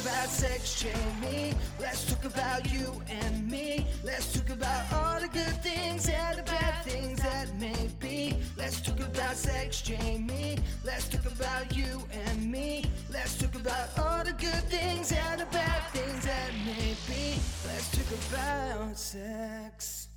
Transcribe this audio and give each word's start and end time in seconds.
about 0.00 0.28
sex, 0.28 0.82
Jamie. 0.82 1.54
Let's 1.78 2.04
talk 2.04 2.24
about 2.24 2.72
you 2.72 3.02
and 3.08 3.50
me. 3.50 3.86
Let's 4.02 4.32
talk 4.32 4.50
about 4.50 4.92
all 4.92 5.20
the 5.20 5.28
good 5.28 5.62
things 5.62 6.08
and 6.08 6.38
the 6.38 6.42
bad 6.42 6.84
things 6.84 7.22
that 7.22 7.54
may 7.58 7.88
be. 8.00 8.36
Let's 8.56 8.80
talk 8.80 8.98
about 9.00 9.36
sex, 9.36 9.82
Jamie. 9.82 10.58
Let's 10.84 11.08
talk 11.08 11.26
about 11.26 11.76
you 11.76 12.02
and 12.12 12.50
me. 12.50 12.84
Let's 13.10 13.36
talk 13.38 13.54
about 13.54 13.98
all 13.98 14.24
the 14.24 14.32
good 14.32 14.64
things 14.64 15.12
and 15.12 15.40
the 15.40 15.46
bad 15.46 15.82
things 15.92 16.24
that 16.24 16.50
may 16.64 16.94
be. 17.06 17.38
Let's 17.66 17.90
talk 17.90 18.32
about 18.32 18.98
sex. 18.98 20.08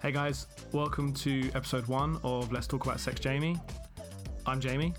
Hey 0.00 0.12
guys, 0.12 0.46
welcome 0.72 1.12
to 1.14 1.50
episode 1.54 1.86
one 1.88 2.18
of 2.22 2.52
Let's 2.52 2.66
Talk 2.66 2.84
About 2.84 3.00
Sex 3.00 3.18
Jamie. 3.20 3.58
I'm 4.46 4.60
Jamie. 4.60 4.94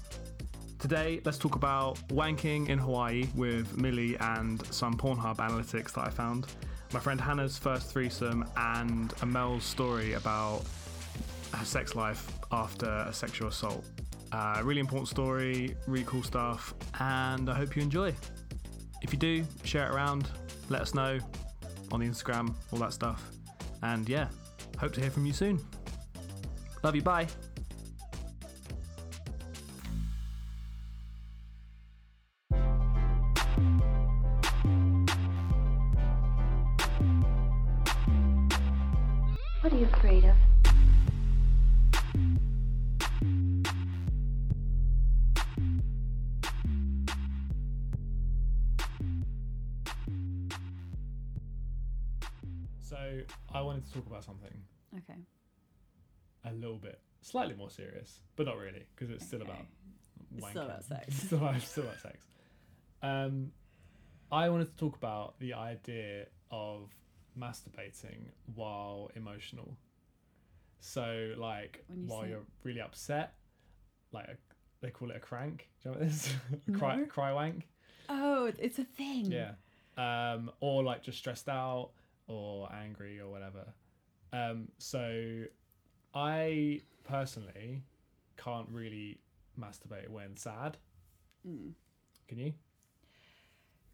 Today, 0.79 1.19
let's 1.25 1.37
talk 1.37 1.55
about 1.55 1.95
wanking 2.07 2.69
in 2.69 2.79
Hawaii 2.79 3.27
with 3.35 3.77
Millie 3.77 4.15
and 4.21 4.65
some 4.73 4.95
Pornhub 4.95 5.35
analytics 5.35 5.91
that 5.91 6.07
I 6.07 6.09
found, 6.09 6.47
my 6.93 7.01
friend 7.01 7.19
Hannah's 7.19 7.57
first 7.57 7.91
threesome, 7.91 8.49
and 8.55 9.13
Amelle's 9.21 9.65
story 9.65 10.13
about 10.13 10.63
her 11.53 11.65
sex 11.65 11.95
life 11.95 12.31
after 12.53 12.85
a 12.85 13.11
sexual 13.11 13.49
assault. 13.49 13.83
Uh, 14.31 14.61
really 14.63 14.79
important 14.79 15.09
story, 15.09 15.75
really 15.85 16.05
cool 16.05 16.23
stuff, 16.23 16.73
and 17.01 17.49
I 17.49 17.55
hope 17.55 17.75
you 17.75 17.81
enjoy. 17.81 18.15
If 19.01 19.11
you 19.11 19.19
do, 19.19 19.43
share 19.65 19.85
it 19.85 19.93
around, 19.93 20.29
let 20.69 20.81
us 20.81 20.93
know 20.93 21.19
on 21.91 21.99
the 21.99 22.05
Instagram, 22.05 22.55
all 22.71 22.79
that 22.79 22.93
stuff. 22.93 23.29
And 23.83 24.07
yeah, 24.07 24.29
hope 24.77 24.93
to 24.93 25.01
hear 25.01 25.11
from 25.11 25.25
you 25.25 25.33
soon. 25.33 25.59
Love 26.83 26.95
you, 26.95 27.01
bye. 27.01 27.27
More 57.77 57.85
serious, 57.87 58.19
but 58.35 58.45
not 58.45 58.57
really, 58.57 58.83
because 58.95 59.09
it's 59.13 59.25
still 59.25 59.41
Okay. 59.41 59.51
about 59.51 59.65
wanking. 60.35 60.49
still 60.51 60.63
about 60.65 60.83
sex. 60.83 61.05
It's 61.07 61.23
still 61.23 61.59
still 61.59 61.83
about 61.83 61.99
sex. 62.01 62.25
Um, 63.01 63.51
I 64.31 64.49
wanted 64.49 64.65
to 64.69 64.75
talk 64.77 64.95
about 64.95 65.39
the 65.39 65.53
idea 65.53 66.25
of 66.51 66.89
masturbating 67.37 68.29
while 68.55 69.09
emotional. 69.15 69.75
So, 70.79 71.33
like, 71.37 71.83
you 71.89 72.05
while 72.07 72.25
you're 72.27 72.45
really 72.63 72.81
upset, 72.81 73.33
like 74.11 74.27
a, 74.27 74.37
they 74.81 74.89
call 74.91 75.11
it 75.11 75.17
a 75.17 75.19
crank. 75.19 75.69
Do 75.83 75.89
you 75.89 75.95
know 75.95 75.99
what 75.99 76.07
this? 76.07 76.33
cry, 76.77 76.95
No. 76.97 77.05
cry 77.05 77.33
wank. 77.33 77.67
Oh, 78.07 78.45
it's 78.57 78.79
a 78.79 78.83
thing. 78.85 79.31
Yeah. 79.31 79.51
Um, 79.97 80.51
or 80.61 80.83
like 80.83 81.03
just 81.03 81.17
stressed 81.17 81.49
out 81.49 81.91
or 82.27 82.71
angry 82.73 83.19
or 83.19 83.29
whatever. 83.29 83.65
Um, 84.31 84.69
so 84.77 85.43
I 86.13 86.81
personally 87.09 87.83
can't 88.37 88.67
really 88.71 89.19
masturbate 89.59 90.09
when 90.09 90.37
sad. 90.37 90.77
Mm. 91.47 91.71
Can 92.27 92.37
you? 92.37 92.53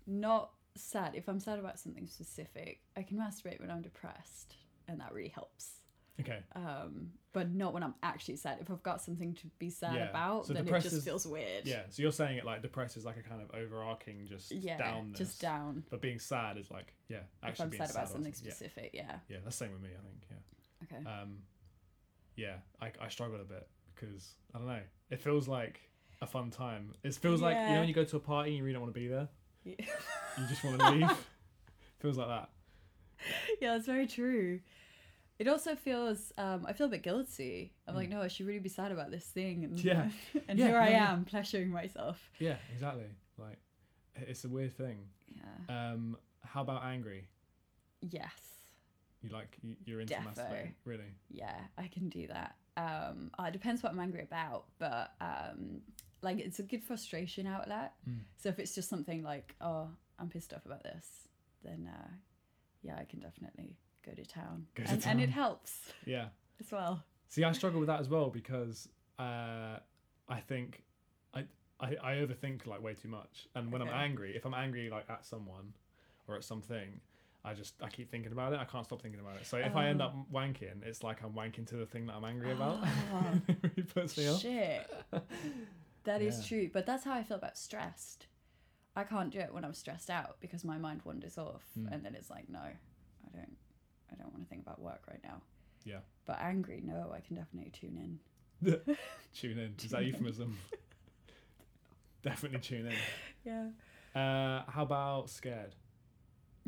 Not 0.06 0.52
sad. 0.76 1.14
If 1.16 1.28
I'm 1.28 1.40
sad 1.40 1.60
about 1.60 1.80
something 1.80 2.08
specific, 2.08 2.82
I 2.96 3.04
can 3.04 3.18
masturbate 3.18 3.60
when 3.60 3.72
I'm 3.72 3.82
depressed, 3.82 4.56
and 4.88 5.00
that 5.00 5.14
really 5.14 5.30
helps. 5.30 5.72
Okay. 6.20 6.40
Um, 6.56 7.10
but 7.34 7.52
not 7.54 7.74
when 7.74 7.84
I'm 7.84 7.96
actually 8.02 8.38
sad. 8.38 8.60
If 8.62 8.72
I've 8.72 8.84
got 8.84 9.02
something 9.02 9.34
to 9.34 9.48
be 9.60 9.70
sad 9.70 9.96
Yeah. 9.96 10.10
about, 10.10 10.46
So 10.46 10.54
then 10.54 10.66
it 10.66 10.82
just 10.82 11.04
feels 11.04 11.28
weird. 11.28 11.66
Yeah. 11.66 11.84
So 11.90 12.02
you're 12.02 12.14
saying 12.14 12.38
it 12.38 12.46
like 12.46 12.62
depressed 12.62 12.96
is 12.96 13.04
like 13.04 13.18
a 13.18 13.22
kind 13.22 13.42
of 13.42 13.54
overarching 13.54 14.26
just 14.26 14.52
Yeah. 14.52 14.80
downness. 14.80 15.18
Just 15.18 15.42
down. 15.42 15.84
But 15.90 16.00
being 16.02 16.20
sad 16.20 16.58
is 16.58 16.72
like 16.72 16.94
yeah, 17.10 17.18
If 17.18 17.50
actually 17.50 17.64
I'm 17.64 17.70
being 17.72 17.84
sad 17.84 17.92
about 17.92 18.04
or 18.06 18.12
something 18.14 18.34
specific, 18.34 18.92
yeah. 18.94 19.20
Yeah, 19.28 19.38
that's 19.44 19.58
the 19.58 19.66
same 19.66 19.74
with 19.74 19.82
me. 19.82 19.90
I 19.90 20.02
think. 20.04 20.26
Yeah. 20.32 20.98
Okay. 20.98 21.06
um, 21.10 21.40
yeah, 22.36 22.56
I, 22.82 22.92
I 23.02 23.08
struggle 23.10 23.40
a 23.42 23.44
bit 23.46 23.68
because 23.94 24.34
I 24.54 24.58
don't 24.60 24.68
know. 24.68 24.82
It 25.10 25.20
feels 25.22 25.48
like 25.48 25.80
a 26.22 26.28
fun 26.28 26.50
time. 26.50 26.94
It 27.04 27.14
feels 27.16 27.42
like 27.42 27.56
you 27.56 27.62
know 27.64 27.70
Yeah. 27.74 27.80
when 27.80 27.88
you 27.88 27.94
go 27.94 28.04
to 28.04 28.18
a 28.18 28.20
party 28.20 28.50
and 28.52 28.58
you 28.58 28.64
really 28.64 28.74
don't 28.74 28.82
want 28.84 28.94
to 28.94 29.00
be 29.00 29.08
there. 29.08 29.28
Yeah. 29.64 29.76
You 30.38 30.48
just 30.48 30.64
want 30.64 30.80
to 30.80 30.92
leave. 30.92 31.26
feels 32.00 32.18
like 32.18 32.28
that. 32.28 32.50
yeah, 33.62 33.74
that's 33.74 33.86
very 33.86 34.06
true. 34.08 34.60
It 35.40 35.48
also 35.50 35.76
feels 35.76 36.32
um, 36.38 36.66
I 36.68 36.74
feel 36.74 36.88
a 36.88 36.90
bit 36.90 37.04
guilty. 37.04 37.74
I'm 37.88 37.96
like, 37.96 38.10
no, 38.10 38.22
I 38.22 38.28
should 38.30 38.46
really 38.48 38.60
be 38.60 38.70
sad 38.70 38.92
about 38.92 39.12
this 39.12 39.26
thing, 39.26 39.64
and 39.66 39.78
Mm. 39.78 39.84
Yeah. 39.84 40.10
and 40.48 40.58
Yeah, 40.60 40.68
here 40.68 40.78
I 40.78 40.90
yeah. 40.90 41.12
am 41.14 41.26
pleasuring 41.26 41.70
myself. 41.70 42.30
Yeah, 42.40 42.56
exactly. 42.74 43.06
Like 43.38 43.58
it's 44.16 44.46
a 44.46 44.50
weird 44.50 44.78
thing. 44.78 44.98
Yeah. 45.28 45.92
Um, 45.92 46.18
how 46.44 46.62
about 46.62 46.84
angry? 46.86 47.28
Yes. 48.02 48.32
You 49.26 49.34
like 49.36 49.58
you, 49.64 49.76
you're 49.86 50.02
into 50.02 50.14
Defo. 50.14 50.24
masturbating, 50.36 50.74
really? 50.86 51.12
Yeah, 51.30 51.56
I 51.78 51.88
can 51.88 52.10
do 52.10 52.28
that. 52.28 52.56
Um, 52.78 53.32
uh, 53.40 53.44
it 53.46 53.54
depends 53.54 53.82
what 53.82 53.92
I'm 53.92 54.00
angry 54.00 54.22
about, 54.22 54.66
but 54.80 55.14
um, 55.22 55.82
like 56.22 56.40
it's 56.40 56.60
a 56.60 56.64
good 56.64 56.84
frustration 56.84 57.48
outlet. 57.48 57.94
Mm. 58.10 58.20
So 58.38 58.50
if 58.50 58.60
it's 58.60 58.76
just 58.76 58.90
something 58.90 59.24
like, 59.24 59.56
oh, 59.62 59.88
I'm 60.20 60.30
pissed 60.30 60.54
off 60.54 60.66
about 60.66 60.84
this, 60.84 61.08
then 61.64 61.90
uh, 61.92 62.10
yeah, 62.84 62.98
I 63.00 63.06
can 63.06 63.20
definitely 63.20 63.78
go 64.06 64.12
to 64.14 64.26
town, 64.26 64.68
Go 64.76 64.84
to 64.84 64.90
and, 64.92 65.06
and 65.08 65.22
it 65.22 65.30
helps 65.30 65.92
Yeah. 66.06 66.28
as 66.60 66.72
well. 66.72 67.04
See, 67.30 67.44
I 67.44 67.52
struggle 67.54 67.80
with 67.80 67.88
that 67.88 68.00
as 68.00 68.08
well 68.10 68.30
because 68.30 68.88
uh, 69.18 69.80
I 70.30 70.40
think 70.48 70.84
I, 71.34 71.46
I 71.80 71.96
I 72.04 72.16
overthink 72.18 72.68
like 72.68 72.82
way 72.84 72.94
too 72.94 73.08
much, 73.10 73.48
and 73.56 73.72
when 73.72 73.82
I'm 73.82 73.90
angry, 73.90 74.36
if 74.36 74.46
I'm 74.46 74.54
angry 74.54 74.90
like 74.90 75.10
at 75.10 75.26
someone 75.26 75.74
or 76.28 76.36
at 76.36 76.44
something, 76.44 77.00
I 77.46 77.54
just 77.54 77.76
I 77.82 77.90
keep 77.90 78.10
thinking 78.10 78.32
about 78.32 78.54
it. 78.54 78.60
I 78.60 78.66
can't 78.66 78.86
stop 78.86 79.02
thinking 79.02 79.20
about 79.22 79.36
it. 79.38 79.46
So 79.46 79.58
if 79.58 79.76
I 79.76 79.88
end 79.88 80.02
Oh. 80.02 80.06
up 80.06 80.32
wanking, 80.34 80.84
it's 80.84 81.04
like 81.04 81.24
I'm 81.24 81.34
wanking 81.34 81.68
to 81.68 81.76
the 81.76 81.86
thing 81.86 82.08
that 82.08 82.16
I'm 82.16 82.26
angry 82.26 82.52
about. 82.52 82.80
Oh, 82.84 83.32
it 83.78 83.94
puts 83.94 84.18
me 84.18 84.28
off. 84.28 84.42
shit, 84.42 84.90
that 86.06 86.22
is 86.22 86.40
Yeah. 86.40 86.48
true. 86.48 86.70
But 86.74 86.86
that's 86.86 87.04
how 87.04 87.14
I 87.14 87.24
feel 87.24 87.38
about 87.38 87.58
stressed. 87.58 88.28
I 88.96 89.04
can't 89.04 89.30
do 89.30 89.40
it 89.40 89.54
when 89.54 89.64
I'm 89.66 89.74
stressed 89.74 90.10
out 90.10 90.38
because 90.40 90.64
my 90.64 90.78
mind 90.78 91.02
wanders 91.06 91.38
off, 91.38 91.66
Mm. 91.78 91.92
and 91.92 92.04
then 92.06 92.16
it's 92.16 92.30
like, 92.30 92.50
no, 92.50 92.60
I 92.60 93.30
don't, 93.38 93.58
I 94.12 94.16
don't 94.16 94.32
want 94.32 94.44
to 94.44 94.50
think 94.50 94.62
about 94.64 94.80
work 94.82 95.04
right 95.10 95.20
now. 95.24 95.42
Yeah. 95.84 96.00
But 96.26 96.40
angry, 96.42 96.82
no, 96.84 97.12
I 97.14 97.20
can 97.20 97.36
definitely 97.36 97.72
tune 97.72 97.98
in. 97.98 98.20
Tune 99.36 99.60
in. 99.60 99.76
Is 99.84 99.92
that 99.92 100.06
euphemism? 100.06 100.58
Definitely 102.24 102.60
tune 102.60 102.88
in. 102.88 102.96
Yeah. 103.44 104.20
Uh, 104.20 104.64
how 104.72 104.84
about 104.84 105.30
scared? 105.30 105.76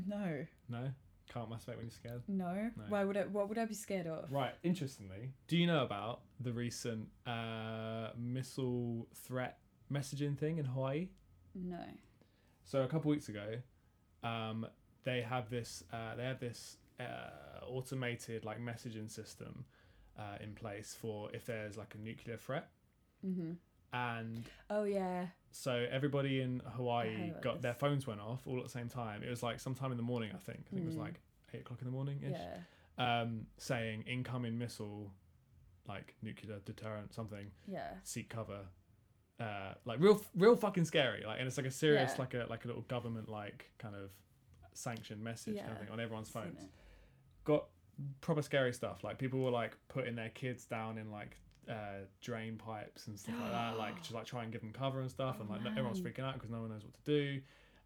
No. 0.05 0.45
No, 0.69 0.89
can't 1.33 1.49
masturbate 1.49 1.77
when 1.77 1.85
you're 1.85 1.91
scared. 1.91 2.21
No. 2.27 2.53
No. 2.75 2.83
Why 2.89 3.03
would 3.03 3.17
I? 3.17 3.21
What 3.23 3.49
would 3.49 3.57
I 3.57 3.65
be 3.65 3.73
scared 3.73 4.07
of? 4.07 4.31
Right. 4.31 4.53
Interestingly, 4.63 5.31
do 5.47 5.57
you 5.57 5.65
know 5.67 5.83
about 5.83 6.21
the 6.39 6.51
recent 6.53 7.07
uh, 7.25 8.09
missile 8.17 9.07
threat 9.25 9.59
messaging 9.91 10.37
thing 10.37 10.57
in 10.57 10.65
Hawaii? 10.65 11.09
No. 11.55 11.83
So 12.63 12.81
a 12.83 12.87
couple 12.87 13.09
weeks 13.11 13.29
ago, 13.29 13.55
um, 14.23 14.67
they 15.03 15.21
have 15.21 15.49
this. 15.49 15.83
Uh, 15.91 16.15
they 16.15 16.23
have 16.25 16.39
this 16.39 16.77
uh, 16.99 17.65
automated 17.67 18.45
like 18.45 18.59
messaging 18.59 19.09
system 19.09 19.65
uh, 20.19 20.37
in 20.43 20.53
place 20.53 20.95
for 20.99 21.29
if 21.33 21.45
there's 21.45 21.77
like 21.77 21.95
a 21.95 21.97
nuclear 21.97 22.37
threat, 22.37 22.69
Mm-hmm. 23.25 23.53
and 23.93 24.43
Oh 24.69 24.83
yeah. 24.83 25.27
So 25.59 25.85
everybody 25.91 26.41
in 26.41 26.61
Hawaii 26.75 27.31
got 27.41 27.61
their 27.61 27.73
phones 27.73 28.05
went 28.05 28.21
off 28.21 28.45
all 28.45 28.57
at 28.57 28.63
the 28.63 28.69
same 28.69 28.89
time. 28.89 29.23
It 29.23 29.29
was 29.29 29.41
like 29.41 29.59
sometime 29.59 29.91
in 29.91 29.97
the 29.97 30.03
morning, 30.03 30.31
I 30.33 30.37
think. 30.37 30.59
I 30.67 30.69
think 30.71 30.83
it 30.83 30.85
was 30.85 30.95
Mm. 30.95 30.99
like 30.99 31.19
eight 31.53 31.61
o'clock 31.61 31.79
in 31.81 31.85
the 31.85 31.91
morning 31.91 32.21
ish. 32.23 32.31
Yeah. 32.99 33.21
um, 33.21 33.45
saying 33.57 34.03
incoming 34.03 34.57
missile, 34.57 35.11
like 35.87 36.15
nuclear 36.21 36.59
deterrent, 36.65 37.13
something, 37.13 37.51
Yeah. 37.67 37.93
seek 38.03 38.29
cover. 38.29 38.61
Uh, 39.39 39.73
like 39.85 39.99
real, 39.99 40.19
real 40.35 40.55
fucking 40.55 40.85
scary. 40.85 41.23
Like, 41.25 41.39
and 41.39 41.47
it's 41.47 41.57
like 41.57 41.65
a 41.67 41.71
serious, 41.71 42.13
Yeah. 42.13 42.19
like 42.21 42.33
a 42.33 42.45
like 42.49 42.65
a 42.65 42.67
little 42.67 42.83
government 42.83 43.29
like 43.29 43.71
kind 43.77 43.95
of 43.95 44.11
sanctioned 44.73 45.23
message 45.23 45.57
kind 45.57 45.71
of 45.71 45.79
thing 45.79 45.89
on 45.89 45.99
everyone's 45.99 46.29
phones. 46.29 46.67
Got 47.43 47.67
proper 48.21 48.41
scary 48.41 48.73
stuff. 48.73 49.03
Like 49.03 49.17
people 49.17 49.39
were 49.39 49.51
like 49.51 49.77
putting 49.89 50.15
their 50.15 50.29
kids 50.29 50.65
down 50.65 50.97
in 50.97 51.11
like 51.11 51.37
uh, 51.69 52.05
drain 52.21 52.57
pipes 52.57 53.07
and 53.07 53.19
stuff 53.19 53.35
like 53.41 53.51
that. 53.51 53.77
Like 53.77 53.97
just 54.01 54.13
like 54.13 54.25
try 54.25 54.43
and 54.43 54.51
give 54.51 54.61
them 54.61 54.73
cover 54.73 55.01
and 55.01 55.09
stuff. 55.09 55.35
Oh, 55.39 55.41
and 55.41 55.49
like 55.49 55.63
no- 55.63 55.71
everyone's 55.71 55.99
freaking 56.01 56.23
out 56.23 56.35
because 56.35 56.49
no 56.49 56.61
one 56.61 56.69
knows 56.69 56.83
what 56.83 56.93
to 56.93 57.11
do. 57.11 57.41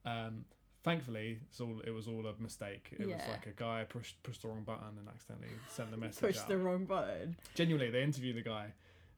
Um, 0.06 0.46
thankfully, 0.84 1.40
it's 1.50 1.60
all 1.62 1.80
it 1.86 1.92
was 1.92 2.08
all 2.08 2.26
a 2.26 2.42
mistake. 2.42 2.90
It 2.92 3.08
was 3.08 3.22
like 3.30 3.48
a 3.48 3.52
guy 3.56 3.86
pushed 3.88 4.22
pushed 4.24 4.42
the 4.42 4.48
wrong 4.48 4.64
button 4.64 4.98
and 5.00 5.08
accidentally 5.08 5.50
sent 5.70 5.92
the 5.92 5.98
message 5.98 6.22
pushed 6.22 6.42
out. 6.42 6.48
the 6.48 6.58
wrong 6.58 6.86
button. 6.86 7.36
Genuinely, 7.56 7.92
they 7.92 8.04
interview 8.04 8.34
the 8.34 8.42
guy. 8.42 8.74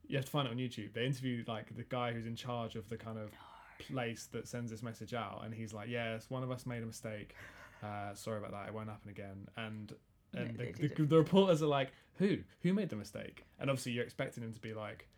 You 0.06 0.16
have 0.16 0.26
to 0.26 0.30
find 0.30 0.46
it 0.46 0.50
on 0.50 0.58
YouTube. 0.58 0.92
They 0.92 1.06
interview 1.06 1.44
like 1.46 1.74
the 1.74 1.84
guy 1.84 2.12
who's 2.12 2.26
in 2.26 2.36
charge 2.36 2.76
of 2.76 2.88
the 2.90 2.96
kind 2.96 3.18
of 3.18 3.30
place 3.78 4.28
that 4.32 4.46
sends 4.46 4.70
this 4.70 4.82
message 4.82 5.14
out, 5.14 5.42
and 5.44 5.54
he's 5.54 5.72
like, 5.72 5.88
"Yes, 5.88 6.26
one 6.28 6.42
of 6.42 6.50
us 6.50 6.66
made 6.66 6.82
a 6.82 6.86
mistake. 6.86 7.34
Uh, 7.82 8.14
sorry 8.14 8.38
about 8.38 8.52
that. 8.52 8.68
It 8.68 8.74
won't 8.74 8.88
happen 8.88 9.10
again." 9.10 9.48
And 9.56 9.92
and 10.34 10.56
Yeah, 10.58 10.64
they 10.66 10.88
the, 10.88 10.94
the, 10.94 11.02
the 11.04 11.16
reporters 11.16 11.62
are 11.62 11.66
like, 11.66 11.92
"Who? 12.18 12.38
Who 12.62 12.72
made 12.72 12.88
the 12.88 12.96
mistake?" 12.96 13.44
And 13.58 13.70
obviously, 13.70 13.92
you're 13.92 14.04
expecting 14.04 14.42
him 14.42 14.52
to 14.52 14.60
be 14.60 14.74
like, 14.74 15.08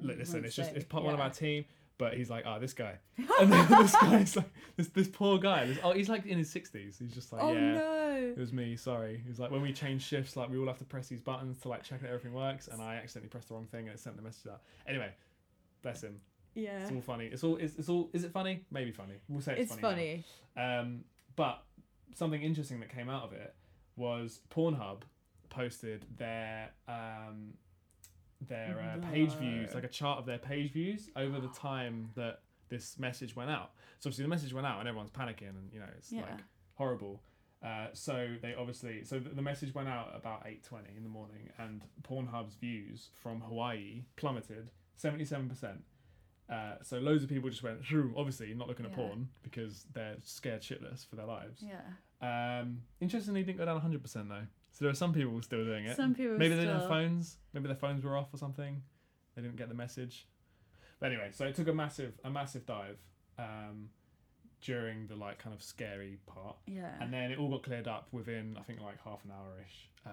"Listen, 0.00 0.34
Won't 0.36 0.46
it's 0.46 0.56
just 0.56 0.72
it's 0.74 0.84
part 0.84 1.04
one 1.04 1.14
of 1.14 1.20
our 1.20 1.30
team." 1.30 1.64
But 1.98 2.14
he's 2.14 2.30
like, 2.30 2.44
"Ah, 2.46 2.58
this 2.58 2.72
guy," 2.72 2.94
and 3.40 3.52
then 3.52 3.68
this 3.68 3.94
guy's 3.94 4.34
like, 4.36 4.50
"This 4.76 4.88
this 4.88 5.08
poor 5.08 5.38
guy. 5.38 5.66
This, 5.66 5.78
oh, 5.82 5.92
he's 5.92 6.08
like 6.08 6.24
in 6.26 6.38
his 6.38 6.50
sixties. 6.50 6.96
He's 6.98 7.12
just 7.12 7.32
like, 7.32 7.42
oh 7.42 7.52
yeah." 7.52 7.74
no. 7.74 8.32
It 8.36 8.38
was 8.38 8.52
me, 8.52 8.76
sorry. 8.76 9.22
Was 9.28 9.38
like 9.38 9.50
when 9.50 9.62
we 9.62 9.72
change 9.72 10.02
shifts, 10.02 10.36
like 10.36 10.50
we 10.50 10.58
all 10.58 10.66
have 10.66 10.78
to 10.78 10.84
press 10.84 11.08
these 11.08 11.20
buttons 11.20 11.58
to 11.60 11.68
like 11.68 11.82
check 11.82 12.00
that 12.02 12.08
everything 12.08 12.32
works, 12.32 12.68
and 12.68 12.80
I 12.80 12.96
accidentally 12.96 13.28
pressed 13.28 13.48
the 13.48 13.54
wrong 13.54 13.66
thing 13.66 13.86
and 13.86 13.90
it 13.90 13.98
sent 13.98 14.16
the 14.16 14.22
message 14.22 14.50
out. 14.50 14.60
Anyway, 14.86 15.10
bless 15.82 16.02
him. 16.02 16.20
Yeah. 16.54 16.82
It's 16.82 16.90
all 16.90 17.00
funny. 17.00 17.26
It's 17.26 17.44
all. 17.44 17.56
It's, 17.56 17.76
it's 17.76 17.88
all. 17.88 18.10
Is 18.12 18.24
it 18.24 18.32
funny? 18.32 18.62
Maybe 18.70 18.92
funny. 18.92 19.14
We'll 19.28 19.40
say 19.40 19.52
it's, 19.52 19.72
It's 19.72 19.80
funny. 19.80 20.24
funny. 20.56 20.78
Um, 20.78 21.04
but 21.36 21.62
something 22.14 22.42
interesting 22.42 22.80
that 22.80 22.88
came 22.88 23.08
out 23.08 23.24
of 23.24 23.32
it 23.32 23.54
was 23.96 24.40
Pornhub 24.50 25.02
posted 25.48 26.04
their 26.16 26.70
um, 26.88 27.54
their 28.40 28.78
uh, 28.96 29.06
page 29.10 29.32
views, 29.32 29.74
like 29.74 29.84
a 29.84 29.88
chart 29.88 30.18
of 30.18 30.26
their 30.26 30.38
page 30.38 30.72
views 30.72 31.10
over 31.16 31.40
the 31.40 31.48
time 31.48 32.10
that 32.16 32.40
this 32.68 32.98
message 32.98 33.36
went 33.36 33.50
out. 33.50 33.72
So 33.98 34.08
obviously 34.08 34.22
the 34.24 34.28
message 34.28 34.52
went 34.54 34.66
out 34.66 34.78
and 34.80 34.88
everyone's 34.88 35.10
panicking 35.10 35.50
and 35.50 35.70
you 35.72 35.80
know 35.80 35.86
it's 35.98 36.10
Yeah. 36.12 36.22
like 36.22 36.40
horrible. 36.74 37.20
Uh, 37.62 37.88
so 37.92 38.36
they 38.40 38.54
obviously 38.54 39.04
so 39.04 39.18
the, 39.18 39.42
message 39.42 39.74
went 39.74 39.86
out 39.88 40.12
about 40.14 40.44
eight 40.46 40.62
twenty 40.64 40.88
in 40.96 41.02
the 41.02 41.10
morning 41.10 41.50
and 41.58 41.82
Pornhub's 42.02 42.54
views 42.54 43.10
from 43.22 43.42
Hawaii 43.42 44.04
plummeted 44.16 44.70
seventy 44.96 45.26
seven 45.26 45.46
percent. 45.48 45.82
Uh, 46.48 46.76
so 46.82 46.98
loads 46.98 47.22
of 47.22 47.28
people 47.28 47.50
just 47.50 47.62
went, 47.62 47.80
obviously 48.16 48.54
not 48.54 48.66
looking 48.66 48.86
at 48.86 48.92
Yeah. 48.92 48.96
porn 48.96 49.28
because 49.42 49.84
they're 49.92 50.16
scared 50.22 50.62
shitless 50.62 51.06
for 51.06 51.16
their 51.16 51.26
lives. 51.26 51.62
Yeah. 51.62 51.80
Um, 52.22 52.82
interestingly, 53.00 53.40
it 53.40 53.44
didn't 53.44 53.58
go 53.58 53.64
down 53.64 53.80
100% 53.80 54.28
though. 54.28 54.46
So 54.72 54.84
there 54.84 54.90
are 54.90 54.94
some 54.94 55.12
people 55.12 55.40
still 55.42 55.64
doing 55.64 55.86
it. 55.86 55.96
Some 55.96 56.14
people 56.14 56.36
Maybe 56.38 56.54
they 56.54 56.60
didn't 56.60 56.80
have 56.80 56.88
phones. 56.88 57.36
Maybe 57.52 57.66
their 57.66 57.76
phones 57.76 58.04
were 58.04 58.16
off 58.16 58.28
or 58.32 58.36
something. 58.36 58.82
They 59.34 59.42
didn't 59.42 59.56
get 59.56 59.68
the 59.68 59.74
message. 59.74 60.26
But 61.00 61.12
anyway, 61.12 61.30
so 61.32 61.44
it 61.46 61.54
took 61.54 61.68
a 61.68 61.72
massive, 61.72 62.12
a 62.24 62.30
massive 62.30 62.66
dive 62.66 62.98
um, 63.38 63.88
during 64.60 65.06
the 65.06 65.16
like 65.16 65.38
kind 65.38 65.54
of 65.54 65.62
scary 65.62 66.18
part, 66.26 66.56
Yeah. 66.66 66.92
and 67.00 67.12
then 67.12 67.30
it 67.32 67.38
all 67.38 67.48
got 67.48 67.62
cleared 67.62 67.88
up 67.88 68.08
within 68.12 68.56
I 68.60 68.62
think 68.62 68.80
like 68.80 69.02
half 69.02 69.24
an 69.24 69.30
hour 69.32 69.54
ish. 69.66 69.88
Uh, 70.06 70.10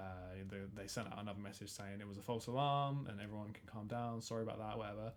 they, 0.49 0.57
they 0.81 0.87
sent 0.87 1.07
out 1.07 1.19
another 1.21 1.39
message 1.39 1.69
saying 1.69 1.99
it 2.01 2.07
was 2.07 2.17
a 2.17 2.21
false 2.21 2.47
alarm 2.47 3.07
and 3.09 3.21
everyone 3.21 3.51
can 3.51 3.63
calm 3.65 3.87
down. 3.87 4.21
Sorry 4.21 4.43
about 4.43 4.59
that, 4.59 4.77
whatever. 4.77 5.11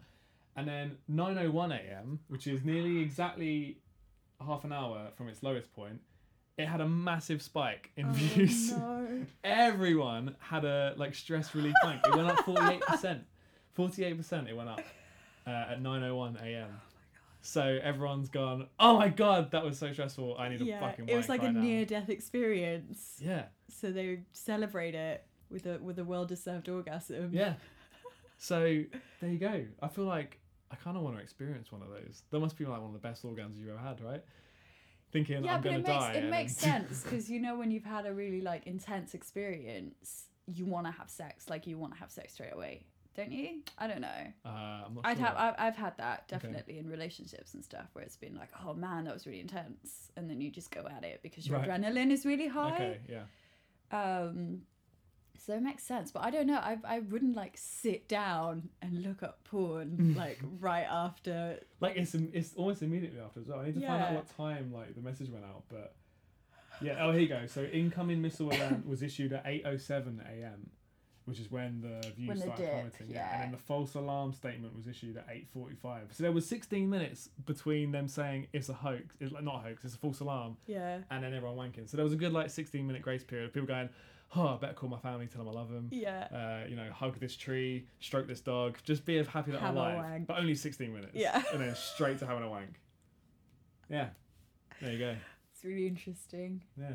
And 0.57 0.67
then 0.67 0.97
9:01 1.11 1.73
a.m., 1.73 2.19
which 2.29 2.47
is 2.47 2.65
nearly 2.65 2.99
exactly 3.01 3.79
half 4.45 4.65
an 4.65 4.73
hour 4.73 5.09
from 5.17 5.29
its 5.29 5.43
lowest 5.43 5.73
point, 5.73 6.01
it 6.61 6.69
had 6.69 6.81
a 6.81 6.89
massive 6.89 7.43
spike 7.43 7.91
in 7.97 8.07
Oh, 8.07 8.13
views. 8.13 8.73
no. 8.73 9.09
Everyone 9.45 10.37
had 10.39 10.65
a 10.65 10.95
like 10.97 11.15
stress 11.15 11.55
relief 11.55 11.75
wank. 11.85 12.01
It 12.07 12.15
went 12.17 12.29
up 12.29 12.39
48%. 12.45 13.21
48% 13.77 14.49
it 14.49 14.57
went 14.57 14.69
up 14.69 14.81
uh, 15.47 15.51
at 15.51 15.83
9:01 15.83 16.43
a.m. 16.45 16.81
So 17.43 17.79
everyone's 17.83 18.29
gone. 18.29 18.67
Oh 18.79 18.99
my 18.99 19.09
god, 19.09 19.51
that 19.53 19.65
was 19.65 19.79
so 19.79 19.93
stressful. 19.93 20.37
I 20.39 20.49
need 20.51 20.61
a 20.61 20.65
Yeah. 20.65 20.81
fucking. 20.81 21.09
It 21.09 21.17
was 21.17 21.29
like 21.29 21.43
a 21.43 21.47
right 21.47 21.55
now." 21.55 21.61
near 21.63 21.85
death 21.87 22.11
experience. 22.11 23.17
Yeah, 23.21 23.45
So 23.69 23.91
they 23.93 24.21
celebrate 24.33 24.95
it 24.95 25.25
with 25.51 25.67
a 25.67 25.79
with 25.79 25.99
a 25.99 26.05
well 26.05 26.25
deserved 26.27 26.69
orgasm. 26.69 27.31
yeah. 27.33 27.55
So 28.43 28.83
there 29.21 29.31
you 29.31 29.37
go. 29.39 29.67
I 29.83 29.89
feel 29.89 30.07
like 30.07 30.39
I 30.71 30.77
kind 30.77 30.97
of 30.97 31.03
want 31.03 31.17
to 31.17 31.23
experience 31.23 31.71
one 31.71 31.83
of 31.83 31.89
those. 31.91 32.23
That 32.31 32.41
must 32.41 32.57
be 32.57 32.65
like 32.65 32.79
one 32.81 32.87
of 32.87 32.93
the 32.95 32.99
best 32.99 33.23
orgasms 33.23 33.59
you've 33.59 33.69
ever 33.69 33.79
had, 33.79 34.01
right? 34.01 34.25
Thinking 35.13 35.45
Yeah, 35.45 35.57
I'm 35.57 35.65
it 35.65 35.73
makes 35.73 35.85
die. 35.87 36.13
it 36.15 36.31
makes 36.31 36.57
sense 36.57 37.03
because 37.03 37.31
you 37.31 37.41
know 37.41 37.57
when 37.57 37.71
you've 37.71 37.85
had 37.85 38.07
a 38.07 38.13
really 38.13 38.41
like 38.41 38.67
intense 38.67 39.15
experience, 39.15 40.27
you 40.47 40.65
want 40.65 40.87
to 40.87 40.93
have 40.93 41.11
sex. 41.11 41.49
Like 41.51 41.67
you 41.67 41.79
want 41.79 41.95
to 41.95 41.99
have 41.99 42.11
sex 42.11 42.35
straight 42.35 42.53
away, 42.53 42.83
don't 43.17 43.33
you? 43.33 43.61
I 43.79 43.87
don't 43.89 44.01
know. 44.01 44.33
uh, 44.45 44.49
I'm 44.87 44.95
not 44.95 45.05
I'd 45.07 45.17
sure. 45.17 45.27
have 45.27 45.37
I've, 45.37 45.55
I've 45.59 45.77
had 45.77 45.97
that 45.99 46.29
Okay. 46.29 46.39
definitely 46.39 46.79
in 46.79 46.89
relationships 46.89 47.55
and 47.55 47.65
stuff 47.65 47.89
where 47.95 48.05
it's 48.05 48.17
been 48.17 48.37
like, 48.37 48.51
oh 48.65 48.75
man, 48.75 49.05
that 49.05 49.15
was 49.15 49.27
really 49.27 49.41
intense, 49.41 50.11
and 50.17 50.31
then 50.31 50.41
you 50.41 50.51
just 50.51 50.71
go 50.71 50.87
at 50.97 51.05
it 51.05 51.21
because 51.23 51.47
your 51.47 51.59
Right. 51.59 51.69
adrenaline 51.69 52.11
is 52.13 52.25
really 52.25 52.49
high. 52.49 52.75
Okay, 52.75 52.99
yeah. 53.09 53.23
Um, 53.93 54.63
so 55.45 55.55
it 55.55 55.63
makes 55.63 55.83
sense, 55.85 56.11
but 56.13 56.23
I 56.23 56.31
don't 56.31 56.47
know. 56.47 56.59
I 56.59 56.77
I 56.85 56.99
wouldn't 57.01 57.35
like 57.37 57.55
sit 57.57 58.09
down 58.09 58.69
and 58.83 59.03
look 59.03 59.23
up 59.23 59.43
porn 59.45 59.97
mm. 60.01 60.17
like 60.17 60.39
right 60.61 60.87
after. 60.89 61.59
Like 61.81 61.97
it's 61.97 62.15
it's 62.15 62.55
almost 62.55 62.83
immediately 62.83 63.21
after 63.21 63.41
as 63.41 63.47
well. 63.47 63.61
I 63.61 63.67
need 63.67 63.75
to 63.75 63.81
find 63.81 64.03
out 64.03 64.11
Yeah. 64.11 64.17
what 64.17 64.37
time 64.37 64.73
like 64.73 64.95
the 64.95 65.01
message 65.01 65.31
went 65.31 65.45
out, 65.45 65.65
but 65.69 65.95
yeah. 66.83 66.97
Oh, 67.01 67.13
here 67.13 67.21
you 67.23 67.29
go. 67.29 67.47
So 67.47 67.65
incoming 67.65 68.21
missile 68.23 68.49
alert 68.53 68.87
was 68.87 69.03
issued 69.03 69.33
at 69.33 69.45
8:07 69.45 70.21
a.m., 70.31 70.71
which 71.25 71.39
is 71.41 71.51
when 71.51 71.81
the 71.81 72.07
views 72.17 72.29
When 72.29 72.37
the 72.39 72.43
started 72.45 72.63
dip, 72.63 72.73
plummeting. 72.73 73.17
and 73.17 73.43
then 73.43 73.51
the 73.53 73.57
false 73.59 73.95
alarm 73.95 74.33
statement 74.33 74.75
was 74.77 74.87
issued 74.87 75.17
at 75.17 75.27
8:45. 75.29 76.13
So 76.13 76.23
there 76.23 76.33
was 76.33 76.47
16 76.47 76.89
minutes 76.89 77.29
between 77.47 77.93
them 77.93 78.09
saying 78.09 78.47
it's 78.53 78.69
a 78.69 78.75
hoax, 78.75 79.15
it's 79.21 79.33
like, 79.33 79.43
not 79.45 79.57
a 79.57 79.69
hoax, 79.69 79.85
it's 79.85 79.95
a 79.95 79.99
false 79.99 80.21
alarm, 80.21 80.57
Yeah. 80.67 80.99
and 81.11 81.23
then 81.25 81.33
everyone 81.35 81.57
wanking. 81.57 81.89
So 81.89 81.97
there 81.97 82.05
was 82.05 82.13
a 82.13 82.17
good 82.17 82.33
like 82.33 82.51
16 82.51 82.87
minute 82.87 83.03
grace 83.03 83.25
period. 83.25 83.47
of 83.47 83.53
People 83.55 83.69
going, 83.69 83.89
oh, 84.37 84.47
I 84.49 84.57
better 84.59 84.75
call 84.75 84.89
my 84.89 84.99
family, 84.99 85.27
tell 85.27 85.45
them 85.45 85.55
I 85.55 85.59
love 85.59 85.71
them. 85.71 85.89
Yeah. 85.91 86.29
Uh, 86.33 86.69
you 86.69 86.77
know, 86.77 86.91
hug 86.93 87.19
this 87.19 87.37
tree, 87.37 87.87
stroke 87.99 88.27
this 88.27 88.41
dog, 88.41 88.79
just 88.83 89.05
be 89.05 89.23
happy 89.23 89.51
that 89.53 89.61
Have 89.61 89.71
I'm 89.71 89.77
alive. 89.77 89.97
wank. 89.97 90.27
But 90.27 90.39
only 90.39 90.55
16 90.55 90.93
minutes. 90.93 91.13
Yeah. 91.15 91.43
And 91.53 91.61
then 91.61 91.75
straight 91.75 92.19
to 92.21 92.27
having 92.27 92.45
a 92.45 92.49
wank. 92.49 92.81
Yeah. 93.89 94.11
There 94.81 94.93
you 94.93 94.99
go. 94.99 95.17
It's 95.53 95.65
really 95.65 95.87
interesting. 95.87 96.63
Yeah. 96.79 96.95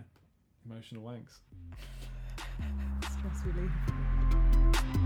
Emotional 0.65 1.03
wanks. 1.03 1.39
Stress 3.01 3.41
relief. 3.45 5.01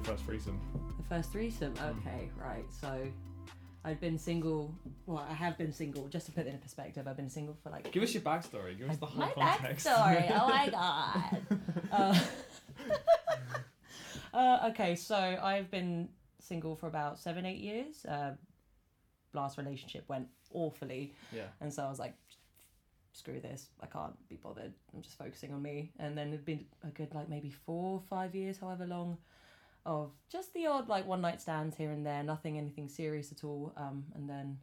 Your 0.00 0.16
first 0.16 0.24
threesome. 0.24 0.60
The 0.96 1.04
first 1.14 1.32
threesome. 1.32 1.74
Okay, 1.82 2.30
right. 2.38 2.64
So 2.80 3.06
I've 3.84 4.00
been 4.00 4.18
single. 4.18 4.74
Well, 5.06 5.26
I 5.28 5.34
have 5.34 5.58
been 5.58 5.72
single. 5.72 6.08
Just 6.08 6.26
to 6.26 6.32
put 6.32 6.46
it 6.46 6.50
in 6.50 6.58
perspective, 6.58 7.06
I've 7.06 7.16
been 7.16 7.28
single 7.30 7.56
for 7.62 7.70
like. 7.70 7.90
Give 7.92 8.02
us 8.02 8.14
your 8.14 8.22
backstory. 8.22 8.78
Give 8.78 8.88
us 8.88 8.96
the 8.96 9.06
whole 9.06 9.26
my 9.26 9.32
context. 9.32 9.86
backstory. 9.86 10.30
oh 10.34 10.48
my 10.48 10.68
god. 10.70 11.42
uh, 11.92 12.18
uh, 14.34 14.68
okay, 14.70 14.96
so 14.96 15.16
I've 15.16 15.70
been 15.70 16.08
single 16.40 16.76
for 16.76 16.86
about 16.86 17.18
seven, 17.18 17.44
eight 17.44 17.58
years. 17.58 18.04
Uh, 18.06 18.32
last 19.34 19.58
relationship 19.58 20.04
went 20.08 20.28
awfully, 20.52 21.12
yeah. 21.32 21.42
and 21.60 21.72
so 21.72 21.84
I 21.84 21.90
was 21.90 21.98
like, 21.98 22.14
screw 23.12 23.38
this. 23.40 23.68
I 23.82 23.86
can't 23.86 24.14
be 24.28 24.36
bothered. 24.36 24.72
I'm 24.94 25.02
just 25.02 25.18
focusing 25.18 25.52
on 25.52 25.60
me. 25.62 25.92
And 25.98 26.16
then 26.16 26.28
it'd 26.28 26.44
been 26.46 26.64
a 26.84 26.88
good 26.88 27.14
like 27.14 27.28
maybe 27.28 27.50
four, 27.50 28.00
five 28.08 28.34
years, 28.34 28.56
however 28.58 28.86
long, 28.86 29.18
of 29.86 30.12
just 30.30 30.52
the 30.54 30.66
odd 30.66 30.88
like 30.88 31.06
one 31.06 31.20
night 31.20 31.40
stands 31.40 31.76
here 31.76 31.90
and 31.90 32.04
there. 32.04 32.22
Nothing, 32.22 32.58
anything 32.58 32.88
serious 32.88 33.32
at 33.32 33.44
all. 33.44 33.72
Um, 33.76 34.04
and 34.14 34.28
then 34.28 34.58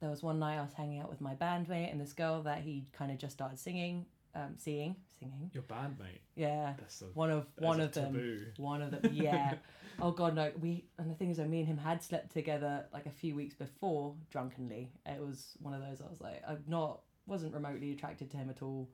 there 0.00 0.10
was 0.10 0.22
one 0.22 0.38
night 0.38 0.58
I 0.58 0.62
was 0.62 0.72
hanging 0.74 1.00
out 1.00 1.08
with 1.10 1.20
my 1.20 1.34
bandmate 1.34 1.90
and 1.90 2.00
this 2.00 2.12
girl 2.12 2.42
that 2.42 2.60
he 2.60 2.86
kind 2.92 3.10
of 3.10 3.18
just 3.18 3.32
started 3.34 3.58
singing, 3.58 4.06
um, 4.34 4.54
seeing, 4.58 4.96
singing. 5.18 5.50
Your 5.52 5.62
bandmate. 5.64 6.20
Yeah, 6.34 6.74
That's 6.78 7.02
a, 7.02 7.06
one 7.06 7.30
of 7.30 7.46
one 7.58 7.80
of 7.80 7.92
them. 7.92 8.12
taboo. 8.12 8.46
One 8.56 8.82
of 8.82 8.90
them, 8.90 9.12
yeah. 9.14 9.54
oh 10.00 10.10
god, 10.10 10.34
no. 10.34 10.50
We 10.60 10.84
and 10.98 11.10
the 11.10 11.14
thing 11.14 11.30
is, 11.30 11.36
that 11.38 11.48
me 11.48 11.60
and 11.60 11.68
him 11.68 11.78
had 11.78 12.02
slept 12.02 12.32
together 12.32 12.86
like 12.92 13.06
a 13.06 13.10
few 13.10 13.34
weeks 13.34 13.54
before, 13.54 14.14
drunkenly. 14.30 14.90
It 15.06 15.20
was 15.20 15.52
one 15.60 15.74
of 15.74 15.80
those. 15.80 16.00
I 16.00 16.10
was 16.10 16.20
like, 16.20 16.42
I'm 16.46 16.64
not, 16.66 17.00
wasn't 17.26 17.54
remotely 17.54 17.92
attracted 17.92 18.30
to 18.32 18.36
him 18.36 18.50
at 18.50 18.62
all. 18.62 18.88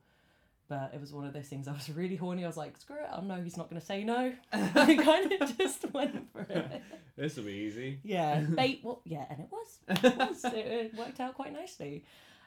But 0.67 0.91
it 0.93 1.01
was 1.01 1.11
one 1.11 1.25
of 1.27 1.33
those 1.33 1.47
things. 1.47 1.67
I 1.67 1.73
was 1.73 1.89
really 1.89 2.15
horny. 2.15 2.43
I 2.45 2.47
was 2.47 2.55
like, 2.55 2.77
screw 2.79 2.95
it. 2.95 3.09
I 3.11 3.19
know 3.21 3.41
he's 3.43 3.57
not 3.57 3.69
going 3.69 3.79
to 3.81 3.85
say 3.85 4.03
no. 4.05 4.33
I 4.53 4.95
kind 4.95 5.31
of 5.33 5.57
just 5.57 5.91
went 5.93 6.31
for 6.31 6.41
it. 6.41 6.81
This 7.17 7.35
will 7.35 7.43
be 7.43 7.51
easy. 7.51 7.99
Yeah, 8.03 8.39
bait. 8.39 8.79
Well, 8.83 9.01
yeah, 9.03 9.25
and 9.29 9.41
it 9.41 9.49
was. 9.51 9.79
It, 9.89 10.17
was. 10.17 10.45
it, 10.45 10.55
it 10.55 10.95
worked 10.95 11.19
out 11.19 11.35
quite 11.35 11.51
nicely. 11.53 12.03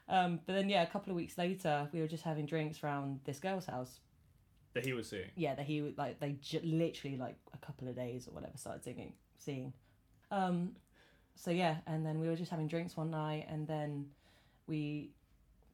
Um, 0.08 0.40
but 0.46 0.54
then, 0.54 0.68
yeah, 0.70 0.82
a 0.82 0.86
couple 0.86 1.10
of 1.12 1.16
weeks 1.16 1.36
later, 1.38 1.86
we 1.92 2.00
were 2.00 2.08
just 2.08 2.24
having 2.24 2.44
drinks 2.46 2.82
around 2.82 3.20
this 3.24 3.38
girl's 3.38 3.66
house 3.66 4.00
That 4.72 4.84
he 4.84 4.92
was 4.94 5.06
seeing. 5.08 5.30
yeah 5.36 5.54
that 5.54 5.64
he 5.66 5.80
would 5.82 5.96
like 5.98 6.18
they 6.18 6.32
j- 6.40 6.60
literally 6.64 7.16
like 7.18 7.36
a 7.52 7.58
couple 7.64 7.86
of 7.88 7.94
days 7.94 8.26
or 8.26 8.32
whatever 8.32 8.56
started 8.56 8.82
singing 8.82 9.12
seeing 9.38 9.72
um 10.32 10.70
so 11.36 11.50
yeah 11.52 11.76
and 11.86 12.04
then 12.04 12.18
we 12.18 12.26
were 12.28 12.34
just 12.36 12.50
having 12.50 12.66
drinks 12.66 12.96
one 12.96 13.10
night 13.10 13.46
and 13.48 13.68
then 13.68 14.06
we 14.66 15.10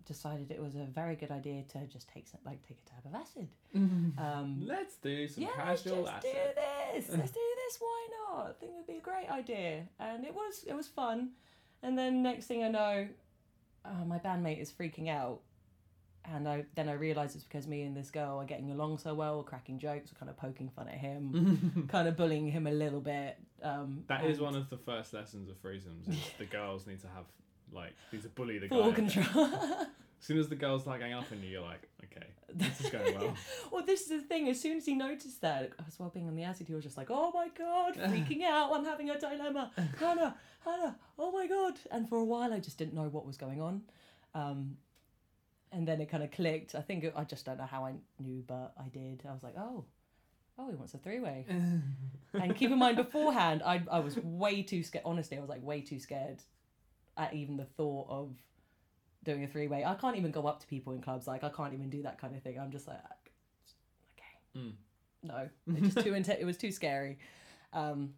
decided 0.07 0.50
it 0.50 0.61
was 0.61 0.75
a 0.75 0.87
very 0.92 1.14
good 1.16 1.30
idea 1.30 1.62
to 1.73 1.87
just 1.87 2.09
take 2.09 2.26
some 2.26 2.40
like 2.45 2.61
take 2.66 2.78
a 2.85 2.90
tab 2.90 3.04
of 3.07 3.14
acid 3.21 3.49
um 3.75 4.62
Let's 4.66 4.97
do 4.97 5.28
some 5.28 5.42
yeah 5.45 5.50
let's 5.66 5.83
casual 5.83 6.02
just 6.04 6.16
acid. 6.16 6.30
do 6.33 6.38
this 6.57 7.09
let's 7.16 7.30
do 7.30 7.40
this 7.64 7.76
why 7.80 8.07
not 8.33 8.47
I 8.49 8.52
think 8.59 8.73
it'd 8.75 8.87
be 8.87 8.95
a 8.97 9.00
great 9.00 9.28
idea, 9.30 9.87
and 9.99 10.25
it 10.25 10.35
was 10.35 10.64
it 10.66 10.75
was 10.75 10.87
fun. 10.88 11.30
And 11.83 11.97
then 11.99 12.23
next 12.23 12.47
thing 12.47 12.62
I 12.62 12.69
know, 12.69 13.09
uh, 13.85 14.04
my 14.07 14.19
bandmate 14.19 14.61
is 14.61 14.71
freaking 14.73 15.09
out, 15.09 15.40
and 16.25 16.49
I 16.49 16.64
then 16.75 16.88
I 16.88 16.92
realise 16.95 17.35
it's 17.35 17.45
because 17.45 17.66
me 17.66 17.83
and 17.83 17.97
this 17.97 18.11
girl 18.11 18.38
are 18.38 18.45
getting 18.45 18.71
along 18.71 18.99
so 18.99 19.14
well, 19.14 19.38
we're 19.38 19.42
cracking 19.45 19.78
jokes, 19.78 20.12
we're 20.12 20.19
kind 20.19 20.30
of 20.30 20.37
poking 20.37 20.69
fun 20.69 20.88
at 20.88 20.95
him, 20.99 21.87
kind 21.90 22.07
of 22.09 22.16
bullying 22.16 22.50
him 22.50 22.66
a 22.66 22.71
little 22.73 23.00
bit. 23.00 23.37
Um, 23.62 24.04
That 24.09 24.25
is 24.25 24.38
and 24.38 24.47
one 24.47 24.57
of 24.57 24.71
the 24.71 24.78
first 24.78 25.12
lessons 25.12 25.49
of 25.49 25.61
threesomes. 25.62 26.09
Is 26.09 26.16
the 26.38 26.47
girls 26.47 26.87
need 26.87 27.00
to 27.00 27.09
have 27.09 27.25
like 27.72 27.94
he's 28.10 28.24
a 28.24 28.28
bully 28.28 28.58
the 28.58 28.68
guy. 28.68 28.76
full 28.76 28.90
a 28.90 28.92
control. 28.92 29.46
As 30.20 30.26
soon 30.26 30.38
as 30.38 30.48
the 30.48 30.54
girls 30.54 30.86
like 30.86 31.00
hang 31.00 31.14
up 31.14 31.24
on 31.32 31.42
you, 31.42 31.48
you're 31.48 31.62
like, 31.62 31.88
okay, 32.04 32.26
this 32.52 32.78
is 32.82 32.90
going 32.90 33.18
well. 33.18 33.34
well, 33.72 33.84
this 33.84 34.02
is 34.02 34.08
the 34.08 34.20
thing. 34.20 34.50
As 34.50 34.60
soon 34.60 34.76
as 34.76 34.84
he 34.84 34.94
noticed 34.94 35.40
that, 35.40 35.72
as 35.88 35.98
well 35.98 36.10
being 36.10 36.28
on 36.28 36.36
the 36.36 36.42
acid, 36.42 36.66
he 36.66 36.74
was 36.74 36.84
just 36.84 36.98
like, 36.98 37.08
"Oh 37.10 37.32
my 37.32 37.48
god, 37.56 37.94
freaking 38.10 38.42
out! 38.42 38.70
I'm 38.70 38.84
having 38.84 39.08
a 39.08 39.18
dilemma, 39.18 39.70
Hannah, 39.98 40.36
Hannah, 40.62 40.96
oh 41.18 41.32
my 41.32 41.46
god!" 41.46 41.74
And 41.90 42.06
for 42.06 42.18
a 42.18 42.24
while, 42.24 42.52
I 42.52 42.58
just 42.58 42.76
didn't 42.76 42.92
know 42.92 43.08
what 43.08 43.26
was 43.26 43.38
going 43.38 43.62
on. 43.62 43.80
Um, 44.34 44.76
and 45.72 45.88
then 45.88 46.02
it 46.02 46.10
kind 46.10 46.22
of 46.22 46.30
clicked. 46.32 46.74
I 46.74 46.82
think 46.82 47.04
it, 47.04 47.14
I 47.16 47.24
just 47.24 47.46
don't 47.46 47.56
know 47.56 47.64
how 47.64 47.86
I 47.86 47.94
knew, 48.18 48.44
but 48.46 48.74
I 48.78 48.88
did. 48.88 49.22
I 49.26 49.32
was 49.32 49.42
like, 49.42 49.54
"Oh, 49.56 49.86
oh, 50.58 50.68
he 50.68 50.76
wants 50.76 50.92
a 50.92 50.98
three 50.98 51.20
way." 51.20 51.46
and 52.34 52.54
keep 52.54 52.70
in 52.70 52.78
mind, 52.78 52.96
beforehand, 52.98 53.62
I 53.64 53.82
I 53.90 54.00
was 54.00 54.18
way 54.18 54.62
too 54.62 54.82
scared. 54.82 55.04
Honestly, 55.06 55.38
I 55.38 55.40
was 55.40 55.48
like 55.48 55.62
way 55.62 55.80
too 55.80 55.98
scared 55.98 56.42
at 57.20 57.34
even 57.34 57.56
the 57.56 57.66
thought 57.76 58.06
of 58.08 58.34
doing 59.22 59.44
a 59.44 59.46
three 59.46 59.68
way. 59.68 59.84
I 59.84 59.94
can't 59.94 60.16
even 60.16 60.30
go 60.30 60.46
up 60.46 60.60
to 60.60 60.66
people 60.66 60.92
in 60.94 61.02
clubs. 61.02 61.26
Like 61.26 61.44
I 61.44 61.50
can't 61.50 61.74
even 61.74 61.90
do 61.90 62.02
that 62.02 62.18
kind 62.20 62.34
of 62.34 62.42
thing. 62.42 62.58
I'm 62.58 62.70
just 62.70 62.88
like, 62.88 62.98
okay, 64.16 64.58
Mm. 64.58 64.72
no, 65.22 65.48
it's 65.76 65.94
just 65.94 66.06
too 66.06 66.14
It 66.40 66.44
was 66.44 66.56
too 66.56 66.72
scary. 66.72 67.18
Um, 67.72 68.14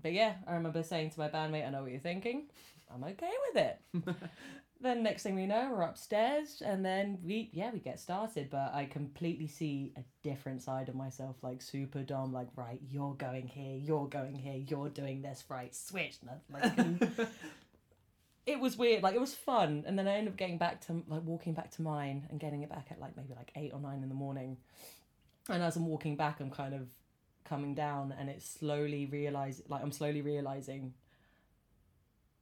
but 0.00 0.12
yeah, 0.12 0.34
I 0.46 0.54
remember 0.54 0.82
saying 0.82 1.10
to 1.10 1.20
my 1.20 1.28
bandmate, 1.28 1.66
"I 1.66 1.70
know 1.70 1.82
what 1.82 1.90
you're 1.90 2.00
thinking. 2.00 2.48
I'm 2.92 3.04
okay 3.04 3.30
with 3.52 3.62
it." 3.62 4.16
then 4.80 5.02
next 5.02 5.24
thing 5.24 5.34
we 5.34 5.44
know, 5.46 5.70
we're 5.72 5.82
upstairs, 5.82 6.62
and 6.64 6.84
then 6.84 7.18
we 7.22 7.50
yeah 7.52 7.70
we 7.72 7.80
get 7.80 8.00
started. 8.00 8.48
But 8.48 8.72
I 8.72 8.86
completely 8.86 9.48
see 9.48 9.92
a 9.96 10.04
different 10.22 10.62
side 10.62 10.88
of 10.88 10.94
myself, 10.94 11.36
like 11.42 11.60
super 11.60 12.02
dumb. 12.02 12.32
Like 12.32 12.48
right, 12.56 12.80
you're 12.88 13.14
going 13.14 13.48
here, 13.48 13.76
you're 13.76 14.08
going 14.08 14.36
here, 14.36 14.56
you're 14.66 14.88
doing 14.88 15.20
this. 15.20 15.44
Right, 15.48 15.74
switch. 15.74 16.16
Like, 16.50 16.72
it 18.48 18.60
was 18.60 18.78
weird. 18.78 19.02
Like 19.02 19.14
it 19.14 19.20
was 19.20 19.34
fun, 19.34 19.84
and 19.86 19.98
then 19.98 20.08
I 20.08 20.14
ended 20.14 20.32
up 20.32 20.38
getting 20.38 20.56
back 20.56 20.80
to 20.86 21.02
like 21.06 21.22
walking 21.22 21.52
back 21.52 21.70
to 21.72 21.82
mine 21.82 22.26
and 22.30 22.40
getting 22.40 22.62
it 22.62 22.70
back 22.70 22.86
at 22.90 22.98
like 22.98 23.16
maybe 23.16 23.34
like 23.34 23.52
eight 23.54 23.72
or 23.74 23.80
nine 23.80 24.02
in 24.02 24.08
the 24.08 24.14
morning. 24.14 24.56
And 25.50 25.62
as 25.62 25.76
I'm 25.76 25.86
walking 25.86 26.16
back, 26.16 26.40
I'm 26.40 26.50
kind 26.50 26.74
of 26.74 26.88
coming 27.44 27.74
down, 27.74 28.14
and 28.18 28.30
it's 28.30 28.48
slowly 28.48 29.06
realize 29.06 29.62
like 29.68 29.82
I'm 29.82 29.92
slowly 29.92 30.22
realizing. 30.22 30.94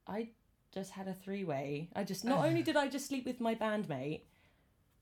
I 0.06 0.28
just 0.72 0.92
had 0.92 1.08
a 1.08 1.14
three 1.14 1.42
way. 1.42 1.88
I 1.96 2.04
just 2.04 2.24
not 2.24 2.44
only 2.44 2.62
did 2.68 2.76
I 2.76 2.86
just 2.86 3.08
sleep 3.08 3.26
with 3.26 3.40
my 3.40 3.56
bandmate, 3.56 4.20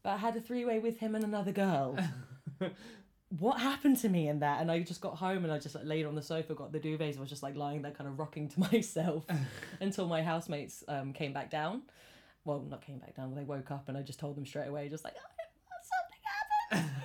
but 0.03 0.11
I 0.11 0.17
had 0.17 0.35
a 0.37 0.41
three 0.41 0.65
way 0.65 0.79
with 0.79 0.99
him 0.99 1.15
and 1.15 1.25
another 1.25 1.53
girl. 1.53 1.99
what 3.38 3.61
happened 3.61 3.99
to 3.99 4.09
me 4.09 4.29
in 4.29 4.41
that? 4.41 4.61
And 4.61 4.71
I 4.71 4.81
just 4.81 5.00
got 5.00 5.17
home 5.17 5.45
and 5.45 5.53
I 5.53 5.59
just 5.59 5.75
like 5.75 5.85
laid 5.85 6.07
on 6.07 6.14
the 6.14 6.23
sofa, 6.23 6.55
got 6.55 6.73
the 6.73 6.79
duvets, 6.79 7.12
and 7.12 7.21
was 7.21 7.29
just 7.29 7.43
like 7.43 7.57
lying 7.57 7.83
there, 7.83 7.93
kind 7.93 8.09
of 8.09 8.19
rocking 8.19 8.49
to 8.49 8.61
myself 8.73 9.25
until 9.81 10.07
my 10.07 10.23
housemates 10.23 10.85
um, 10.88 11.12
came 11.12 11.33
back 11.33 11.50
down. 11.50 11.83
Well, 12.45 12.61
not 12.61 12.85
came 12.85 12.99
back 12.99 13.17
down. 13.17 13.35
They 13.35 13.43
woke 13.43 13.71
up 13.71 13.88
and 13.88 13.97
I 13.97 14.03
just 14.03 14.21
told 14.21 14.37
them 14.37 14.47
straight 14.47 14.69
away, 14.69 14.88
just 14.88 15.05
like, 15.05 15.14
oh, 15.17 16.71
something 16.71 16.85
happened. 16.85 16.97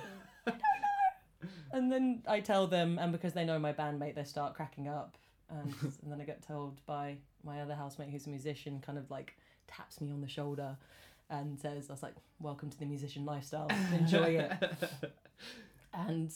I 0.46 0.50
don't 0.50 0.58
know. 0.58 1.48
And 1.72 1.92
then 1.92 2.22
I 2.28 2.40
tell 2.40 2.66
them, 2.66 2.98
and 2.98 3.10
because 3.10 3.32
they 3.32 3.44
know 3.44 3.58
my 3.58 3.72
bandmate, 3.72 4.14
they 4.14 4.24
start 4.24 4.54
cracking 4.54 4.88
up. 4.88 5.16
And, 5.48 5.74
and 5.82 6.12
then 6.12 6.20
I 6.20 6.24
get 6.24 6.46
told 6.46 6.84
by 6.86 7.16
my 7.42 7.62
other 7.62 7.74
housemate, 7.74 8.10
who's 8.10 8.26
a 8.26 8.30
musician, 8.30 8.80
kind 8.84 8.98
of 8.98 9.10
like 9.10 9.36
taps 9.66 10.00
me 10.00 10.12
on 10.12 10.20
the 10.20 10.28
shoulder 10.28 10.76
and 11.30 11.58
says, 11.58 11.88
I 11.88 11.92
was 11.92 12.02
like, 12.02 12.14
welcome 12.38 12.70
to 12.70 12.78
the 12.78 12.84
musician 12.84 13.24
lifestyle. 13.24 13.68
Enjoy 13.92 14.38
it. 14.38 14.52
And 15.92 16.32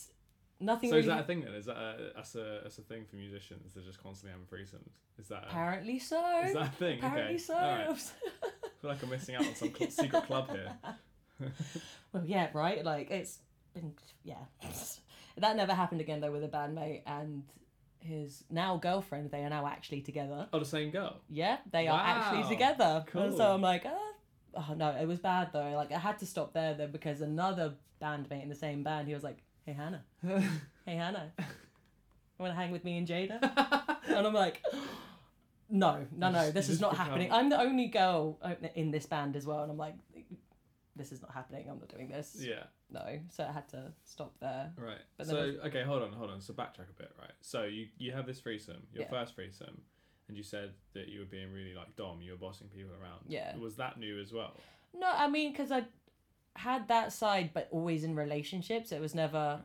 nothing 0.59 0.89
so 0.89 0.95
really. 0.95 1.07
is 1.07 1.13
that 1.13 1.19
a 1.21 1.23
thing 1.23 1.41
then? 1.41 1.53
Is 1.53 1.65
that 1.65 1.77
a, 1.77 2.11
that's 2.15 2.35
a 2.35 2.59
that's 2.63 2.77
a 2.77 2.81
thing 2.81 3.05
for 3.09 3.15
musicians? 3.15 3.73
They're 3.73 3.83
just 3.83 4.01
constantly 4.01 4.31
having 4.31 4.47
threesomes. 4.47 4.93
Is 5.19 5.27
that 5.29 5.43
a, 5.43 5.47
Apparently 5.47 5.99
so. 5.99 6.41
is 6.45 6.53
that 6.53 6.67
a 6.67 6.71
thing? 6.71 6.99
Apparently 6.99 7.35
okay. 7.35 7.37
so. 7.37 7.55
Alright. 7.55 7.89
I 7.89 8.81
feel 8.81 8.89
like 8.89 9.03
I'm 9.03 9.09
missing 9.09 9.35
out 9.35 9.45
on 9.45 9.55
some 9.55 9.73
secret 9.89 10.23
club 10.25 10.49
here. 10.51 10.73
well, 12.13 12.23
yeah, 12.25 12.49
right. 12.53 12.83
Like 12.83 13.11
it's 13.11 13.39
been, 13.73 13.93
yeah. 14.23 14.35
that 15.37 15.55
never 15.55 15.73
happened 15.73 16.01
again 16.01 16.21
though 16.21 16.31
with 16.31 16.43
a 16.43 16.47
bandmate 16.47 17.01
and 17.05 17.43
his 17.99 18.43
now 18.49 18.77
girlfriend. 18.77 19.31
They 19.31 19.43
are 19.43 19.49
now 19.49 19.67
actually 19.67 20.01
together. 20.01 20.47
Oh, 20.53 20.59
the 20.59 20.65
same 20.65 20.91
girl. 20.91 21.17
Yeah, 21.29 21.57
they 21.71 21.87
are 21.87 21.99
actually 21.99 22.47
together. 22.49 23.03
And 23.13 23.29
Cool. 23.29 23.37
so 23.37 23.53
I'm 23.53 23.61
like, 23.61 23.83
oh, 23.85 24.11
oh 24.55 24.73
no, 24.75 24.89
it 24.89 25.07
was 25.07 25.19
bad 25.19 25.49
though. 25.53 25.71
Like 25.75 25.91
I 25.91 25.99
had 25.99 26.19
to 26.19 26.25
stop 26.25 26.53
there 26.53 26.73
though 26.73 26.87
because 26.87 27.21
another 27.21 27.73
bandmate 28.01 28.43
in 28.43 28.49
the 28.49 28.55
same 28.55 28.83
band, 28.83 29.07
he 29.07 29.13
was 29.13 29.23
like, 29.23 29.37
hey 29.65 29.73
Hannah, 29.73 30.03
hey 30.85 30.95
Hannah, 30.95 31.31
want 32.37 32.51
to 32.51 32.55
hang 32.55 32.71
with 32.71 32.83
me 32.83 32.97
and 32.97 33.07
Jada? 33.07 33.39
and 34.07 34.27
I'm 34.27 34.33
like. 34.33 34.61
No, 35.67 36.05
no, 36.15 36.29
no. 36.29 36.51
This 36.51 36.69
is 36.69 36.79
not 36.79 36.95
happening. 36.95 37.31
I'm 37.31 37.49
the 37.49 37.59
only 37.59 37.87
girl 37.87 38.39
in 38.75 38.91
this 38.91 39.07
band 39.07 39.35
as 39.35 39.47
well, 39.47 39.63
and 39.63 39.71
I'm 39.71 39.77
like, 39.79 39.95
this 40.95 41.11
is 41.11 41.23
not 41.23 41.33
happening. 41.33 41.65
I'm 41.67 41.79
not 41.79 41.89
doing 41.89 42.07
this. 42.07 42.37
Yeah. 42.39 42.65
No, 42.91 43.03
so 43.29 43.45
I 43.49 43.51
had 43.51 43.67
to 43.69 43.91
stop 44.03 44.35
there. 44.39 44.71
Right. 44.77 44.99
But 45.17 45.25
then 45.25 45.35
so 45.35 45.67
okay, 45.67 45.81
hold 45.81 46.03
on, 46.03 46.13
hold 46.13 46.29
on. 46.29 46.39
So 46.39 46.53
backtrack 46.53 46.91
a 46.91 46.93
bit, 46.95 47.11
right? 47.19 47.31
So 47.41 47.63
you 47.63 47.87
you 47.97 48.11
have 48.11 48.27
this 48.27 48.39
threesome, 48.41 48.83
your 48.93 49.03
Yeah. 49.05 49.09
first 49.09 49.33
threesome, 49.33 49.81
and 50.27 50.37
you 50.37 50.43
said 50.43 50.73
that 50.93 51.07
you 51.07 51.19
were 51.19 51.25
being 51.25 51.51
really 51.51 51.73
like 51.73 51.95
dom. 51.95 52.21
You 52.21 52.33
were 52.33 52.37
bossing 52.37 52.67
people 52.67 52.91
around. 53.01 53.21
Yeah. 53.27 53.57
Was 53.57 53.75
that 53.77 53.99
new 53.99 54.21
as 54.21 54.31
well? 54.31 54.55
No, 54.93 55.09
I 55.11 55.27
mean, 55.27 55.51
because 55.51 55.71
I 55.71 55.85
had 56.55 56.87
that 56.87 57.11
side, 57.13 57.51
but 57.53 57.67
always 57.71 58.03
in 58.03 58.15
relationships. 58.15 58.91
It 58.91 59.01
was 59.01 59.13
never 59.15 59.61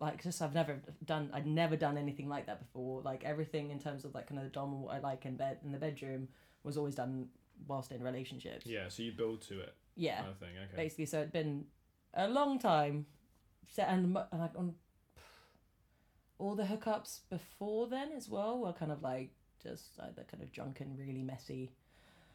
like 0.00 0.22
just 0.22 0.42
I've 0.42 0.54
never 0.54 0.80
done. 1.04 1.30
I'd 1.32 1.46
never 1.46 1.76
done 1.76 1.96
anything 1.96 2.28
like 2.28 2.46
that 2.46 2.58
before. 2.60 3.02
Like 3.02 3.24
everything 3.24 3.70
in 3.70 3.78
terms 3.78 4.04
of 4.04 4.14
like 4.14 4.26
kind 4.28 4.38
of 4.38 4.44
the 4.44 4.50
dom 4.50 4.82
what 4.82 4.94
I 4.94 4.98
like 4.98 5.24
in 5.26 5.36
bed 5.36 5.58
in 5.64 5.72
the 5.72 5.78
bedroom 5.78 6.28
was 6.64 6.76
always 6.76 6.94
done 6.94 7.28
whilst 7.66 7.92
in 7.92 8.02
relationships. 8.02 8.66
Yeah. 8.66 8.88
So 8.88 9.02
you 9.02 9.12
build 9.12 9.42
to 9.42 9.60
it, 9.60 9.74
Yeah. 9.96 10.18
kind 10.20 10.30
of 10.30 10.38
thing. 10.38 10.48
Okay. 10.64 10.76
basically. 10.76 11.06
So 11.06 11.18
it'd 11.18 11.32
been 11.32 11.64
a 12.14 12.28
long 12.28 12.58
time. 12.58 13.06
So, 13.68 13.82
and 13.82 14.12
like 14.14 14.50
on 14.56 14.74
all 16.38 16.54
the 16.56 16.64
hookups 16.64 17.20
before 17.30 17.86
then 17.86 18.10
as 18.16 18.28
well 18.28 18.58
were 18.58 18.72
kind 18.72 18.90
of 18.92 19.02
like 19.02 19.30
just 19.62 19.90
either 20.02 20.24
kind 20.30 20.42
of 20.42 20.50
drunken, 20.52 20.96
really 20.98 21.22
messy. 21.22 21.70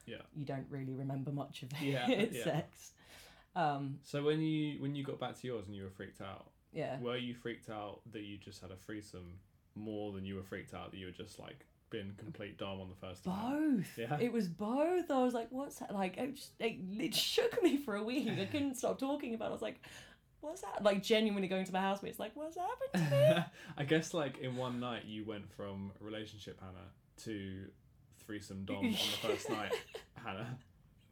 Yeah. 0.05 0.21
You 0.33 0.45
don't 0.45 0.65
really 0.69 0.93
remember 0.95 1.31
much 1.31 1.63
of 1.63 1.69
Yeah, 1.81 2.09
it. 2.09 2.31
yeah. 2.33 2.43
sex. 2.43 2.91
Um. 3.57 3.99
So 4.03 4.23
when 4.23 4.41
you 4.41 4.79
when 4.81 4.95
you 4.95 5.03
got 5.03 5.19
back 5.19 5.39
to 5.41 5.47
yours 5.47 5.65
and 5.67 5.75
you 5.75 5.83
were 5.83 5.89
freaked 5.89 6.21
out, 6.21 6.51
Yeah. 6.73 6.99
were 6.99 7.17
you 7.17 7.33
freaked 7.33 7.69
out 7.69 8.01
that 8.11 8.21
you 8.23 8.37
just 8.37 8.61
had 8.61 8.71
a 8.71 8.75
threesome 8.75 9.39
more 9.75 10.11
than 10.13 10.25
you 10.25 10.35
were 10.35 10.43
freaked 10.43 10.73
out 10.73 10.91
that 10.91 10.97
you 10.97 11.05
were 11.07 11.11
just 11.11 11.39
like 11.39 11.65
been 11.89 12.13
complete 12.17 12.57
dom 12.57 12.79
on 12.81 12.89
the 12.89 12.95
first 13.07 13.23
time? 13.23 13.77
Both. 13.77 13.97
Yeah. 13.97 14.17
It 14.19 14.31
was 14.31 14.47
both. 14.47 15.09
I 15.09 15.23
was 15.23 15.33
like, 15.33 15.47
"What's 15.51 15.79
that?" 15.79 15.93
Like, 15.93 16.17
it, 16.17 16.35
just, 16.35 16.51
it, 16.59 16.77
it 16.99 17.15
shook 17.15 17.61
me 17.63 17.77
for 17.77 17.95
a 17.95 18.03
week. 18.03 18.29
I 18.39 18.45
couldn't 18.45 18.75
stop 18.75 18.99
talking 18.99 19.33
about. 19.33 19.45
it. 19.45 19.49
I 19.49 19.53
was 19.53 19.61
like, 19.61 19.81
"What's 20.41 20.61
that?" 20.61 20.83
Like, 20.83 21.01
genuinely 21.01 21.47
going 21.47 21.65
to 21.65 21.73
my 21.73 21.81
housemates, 21.81 22.19
like, 22.19 22.35
"What's 22.35 22.57
happened 22.57 23.09
to 23.09 23.15
me?" 23.15 23.43
I 23.77 23.83
guess 23.85 24.13
like 24.13 24.37
in 24.39 24.55
one 24.55 24.79
night 24.79 25.05
you 25.05 25.23
went 25.25 25.51
from 25.53 25.91
relationship 25.99 26.59
Hannah 26.59 26.91
to 27.23 27.65
threesome 28.25 28.65
dom 28.65 28.77
on 28.85 28.91
the 28.91 28.97
first 29.27 29.49
night 29.57 29.71
Hannah 30.15 30.57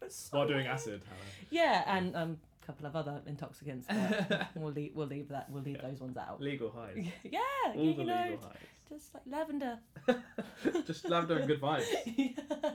so 0.09 0.37
while 0.37 0.47
doing 0.47 0.59
weird. 0.65 0.71
acid 0.73 1.01
Hannah. 1.05 1.19
Yeah, 1.49 1.83
and 1.87 2.15
um, 2.15 2.37
a 2.61 2.65
couple 2.65 2.85
of 2.85 2.95
other 2.95 3.21
intoxicants. 3.27 3.87
But 3.87 4.47
we'll 4.55 4.71
leave. 4.73 4.91
We'll 4.95 5.07
leave 5.07 5.29
that. 5.29 5.49
We'll 5.49 5.63
leave 5.63 5.77
Yeah. 5.81 5.89
those 5.89 5.99
ones 6.01 6.17
out. 6.17 6.41
Legal 6.41 6.71
highs. 6.71 7.05
yeah, 7.23 7.39
All 7.75 7.83
you 7.83 7.93
the 7.95 8.03
know, 8.03 8.23
legal 8.23 8.39
highs. 8.47 8.57
just 8.89 9.13
like 9.13 9.23
lavender. 9.27 9.79
just 10.85 11.07
lavender 11.09 11.37
and 11.37 11.47
good 11.47 11.61
vibes. 11.61 11.85
Yeah. 12.05 12.71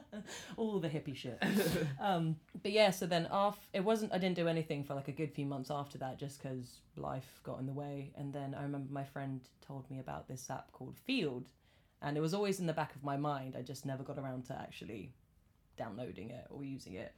All 0.57 0.79
the 0.81 0.89
hippie 0.89 1.17
shit. 1.17 1.43
um, 2.01 2.37
but 2.63 2.73
yeah, 2.73 2.91
so 2.91 3.07
then 3.07 3.27
off. 3.27 3.59
It 3.73 3.85
wasn't. 3.85 4.13
I 4.13 4.19
didn't 4.19 4.37
do 4.37 4.49
anything 4.49 4.85
for 4.85 4.95
like 4.95 5.09
a 5.09 5.13
good 5.13 5.33
few 5.33 5.47
months 5.47 5.71
after 5.71 5.99
that, 5.99 6.19
just 6.19 6.43
because 6.43 6.79
life 6.97 7.41
got 7.43 7.59
in 7.61 7.67
the 7.67 7.73
way. 7.73 8.13
And 8.17 8.33
then 8.33 8.55
I 8.55 8.63
remember 8.63 8.93
my 8.93 9.05
friend 9.05 9.41
told 9.67 9.91
me 9.91 9.99
about 9.99 10.29
this 10.29 10.49
app 10.51 10.71
called 10.73 10.97
Feeld, 11.09 11.47
and 12.03 12.17
it 12.17 12.21
was 12.21 12.35
always 12.35 12.61
in 12.61 12.67
the 12.67 12.73
back 12.73 12.95
of 12.95 13.03
my 13.03 13.17
mind. 13.17 13.55
I 13.59 13.63
just 13.63 13.87
never 13.87 14.03
got 14.03 14.19
around 14.19 14.47
to 14.47 14.55
actually 14.59 15.13
downloading 15.77 16.31
it 16.31 16.47
or 16.51 16.63
using 16.65 16.95
it. 16.95 17.13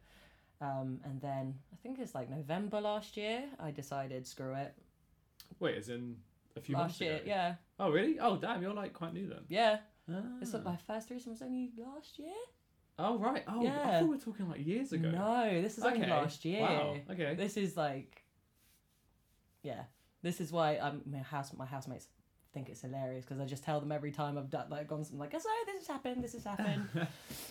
Um, 0.62 1.00
and 1.04 1.20
then 1.20 1.54
I 1.72 1.76
think 1.82 1.98
it's 1.98 2.14
like 2.14 2.30
November 2.30 2.80
last 2.80 3.16
year. 3.16 3.42
I 3.58 3.72
decided 3.72 4.26
screw 4.26 4.54
it. 4.54 4.72
Wait, 5.58 5.76
as 5.76 5.88
in 5.88 6.16
a 6.56 6.60
few 6.60 6.74
last 6.76 6.82
months 6.82 7.00
year, 7.00 7.14
ago? 7.16 7.22
yeah, 7.26 7.54
Oh 7.80 7.90
really? 7.90 8.18
Oh 8.20 8.36
damn, 8.36 8.62
you're 8.62 8.72
like 8.72 8.92
quite 8.92 9.12
new 9.12 9.28
then. 9.28 9.44
yeah. 9.48 9.78
Ah. 10.10 10.20
It's 10.40 10.52
like 10.54 10.64
my 10.64 10.76
first 10.76 11.08
threesome 11.08 11.32
was 11.32 11.42
only 11.42 11.70
last 11.76 12.18
year. 12.18 12.34
Oh 12.98 13.18
right. 13.18 13.42
Oh, 13.48 13.66
I 13.66 13.98
thought 13.98 14.02
we 14.02 14.08
were 14.10 14.16
talking 14.18 14.48
like 14.48 14.64
years 14.64 14.92
ago. 14.92 15.10
No, 15.10 15.62
this 15.62 15.78
is 15.78 15.84
only 15.84 16.06
last 16.06 16.44
year. 16.44 16.62
Wow. 16.62 16.96
Okay. 17.10 17.34
This 17.34 17.56
is 17.56 17.76
like, 17.76 18.22
yeah. 19.62 19.82
This 20.22 20.40
is 20.40 20.52
why 20.52 20.76
um 20.76 21.02
my 21.10 21.18
house 21.18 21.52
my 21.56 21.66
housemates 21.66 22.06
think 22.52 22.68
it's 22.68 22.82
hilarious 22.82 23.24
because 23.24 23.40
I 23.40 23.44
just 23.46 23.64
tell 23.64 23.80
them 23.80 23.90
every 23.92 24.10
time 24.12 24.36
I've 24.38 24.50
done 24.50 24.66
like 24.70 24.86
gone 24.88 25.04
something 25.04 25.18
like, 25.18 25.32
so 25.32 25.48
this 25.66 25.78
has 25.78 25.86
happened, 25.86 26.22
this 26.22 26.32
has 26.34 26.44
happened. 26.44 26.86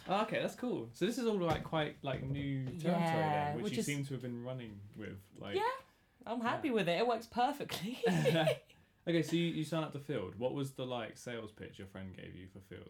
Oh, 0.08 0.22
okay, 0.24 0.40
that's 0.42 0.56
cool. 0.56 0.90
So 0.94 1.06
this 1.06 1.18
is 1.18 1.26
all 1.26 1.38
like 1.40 1.64
quite 1.64 1.96
like 2.04 2.24
new 2.24 2.66
territory 2.66 3.02
Yeah, 3.04 3.46
then, 3.46 3.56
which, 3.56 3.64
which 3.66 3.74
you 3.74 3.80
is- 3.80 3.86
seem 3.86 4.06
to 4.06 4.14
have 4.14 4.22
been 4.22 4.44
running 4.44 4.80
with. 4.98 5.18
Like, 5.40 5.56
yeah, 5.56 5.62
I'm 6.26 6.42
happy 6.42 6.70
with 6.72 6.88
it. 6.88 7.00
It 7.00 7.08
works 7.08 7.26
perfectly. 7.26 7.98
okay, 9.08 9.24
so 9.24 9.36
you, 9.36 9.46
you 9.48 9.64
signed 9.64 9.86
up 9.86 9.92
to 9.94 10.00
Feeld. 10.00 10.38
What 10.38 10.54
was 10.54 10.72
the 10.72 10.86
like 10.86 11.18
sales 11.18 11.52
pitch 11.52 11.78
your 11.80 11.88
friend 11.88 12.16
gave 12.16 12.36
you 12.36 12.48
for 12.52 12.60
Feeld? 12.74 12.90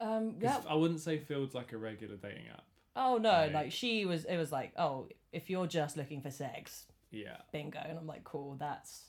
um, 0.00 0.32
'Cause 0.32 0.42
yeah. 0.42 0.60
I 0.68 0.74
wouldn't 0.74 1.00
say 1.00 1.18
Feeld's 1.18 1.54
like 1.54 1.72
a 1.72 1.78
regular 1.78 2.16
dating 2.16 2.48
app. 2.52 2.64
Oh 2.96 3.18
no, 3.18 3.30
Right. 3.30 3.52
like 3.52 3.72
she 3.72 4.04
was. 4.06 4.24
It 4.24 4.36
was 4.36 4.50
like, 4.50 4.72
oh, 4.78 5.08
if 5.32 5.48
you're 5.50 5.66
just 5.66 5.96
looking 5.96 6.22
for 6.22 6.30
sex, 6.30 6.86
Yeah. 7.10 7.36
bingo. 7.52 7.78
And 7.86 7.98
I'm 7.98 8.06
like, 8.06 8.24
cool. 8.24 8.56
That's 8.58 9.04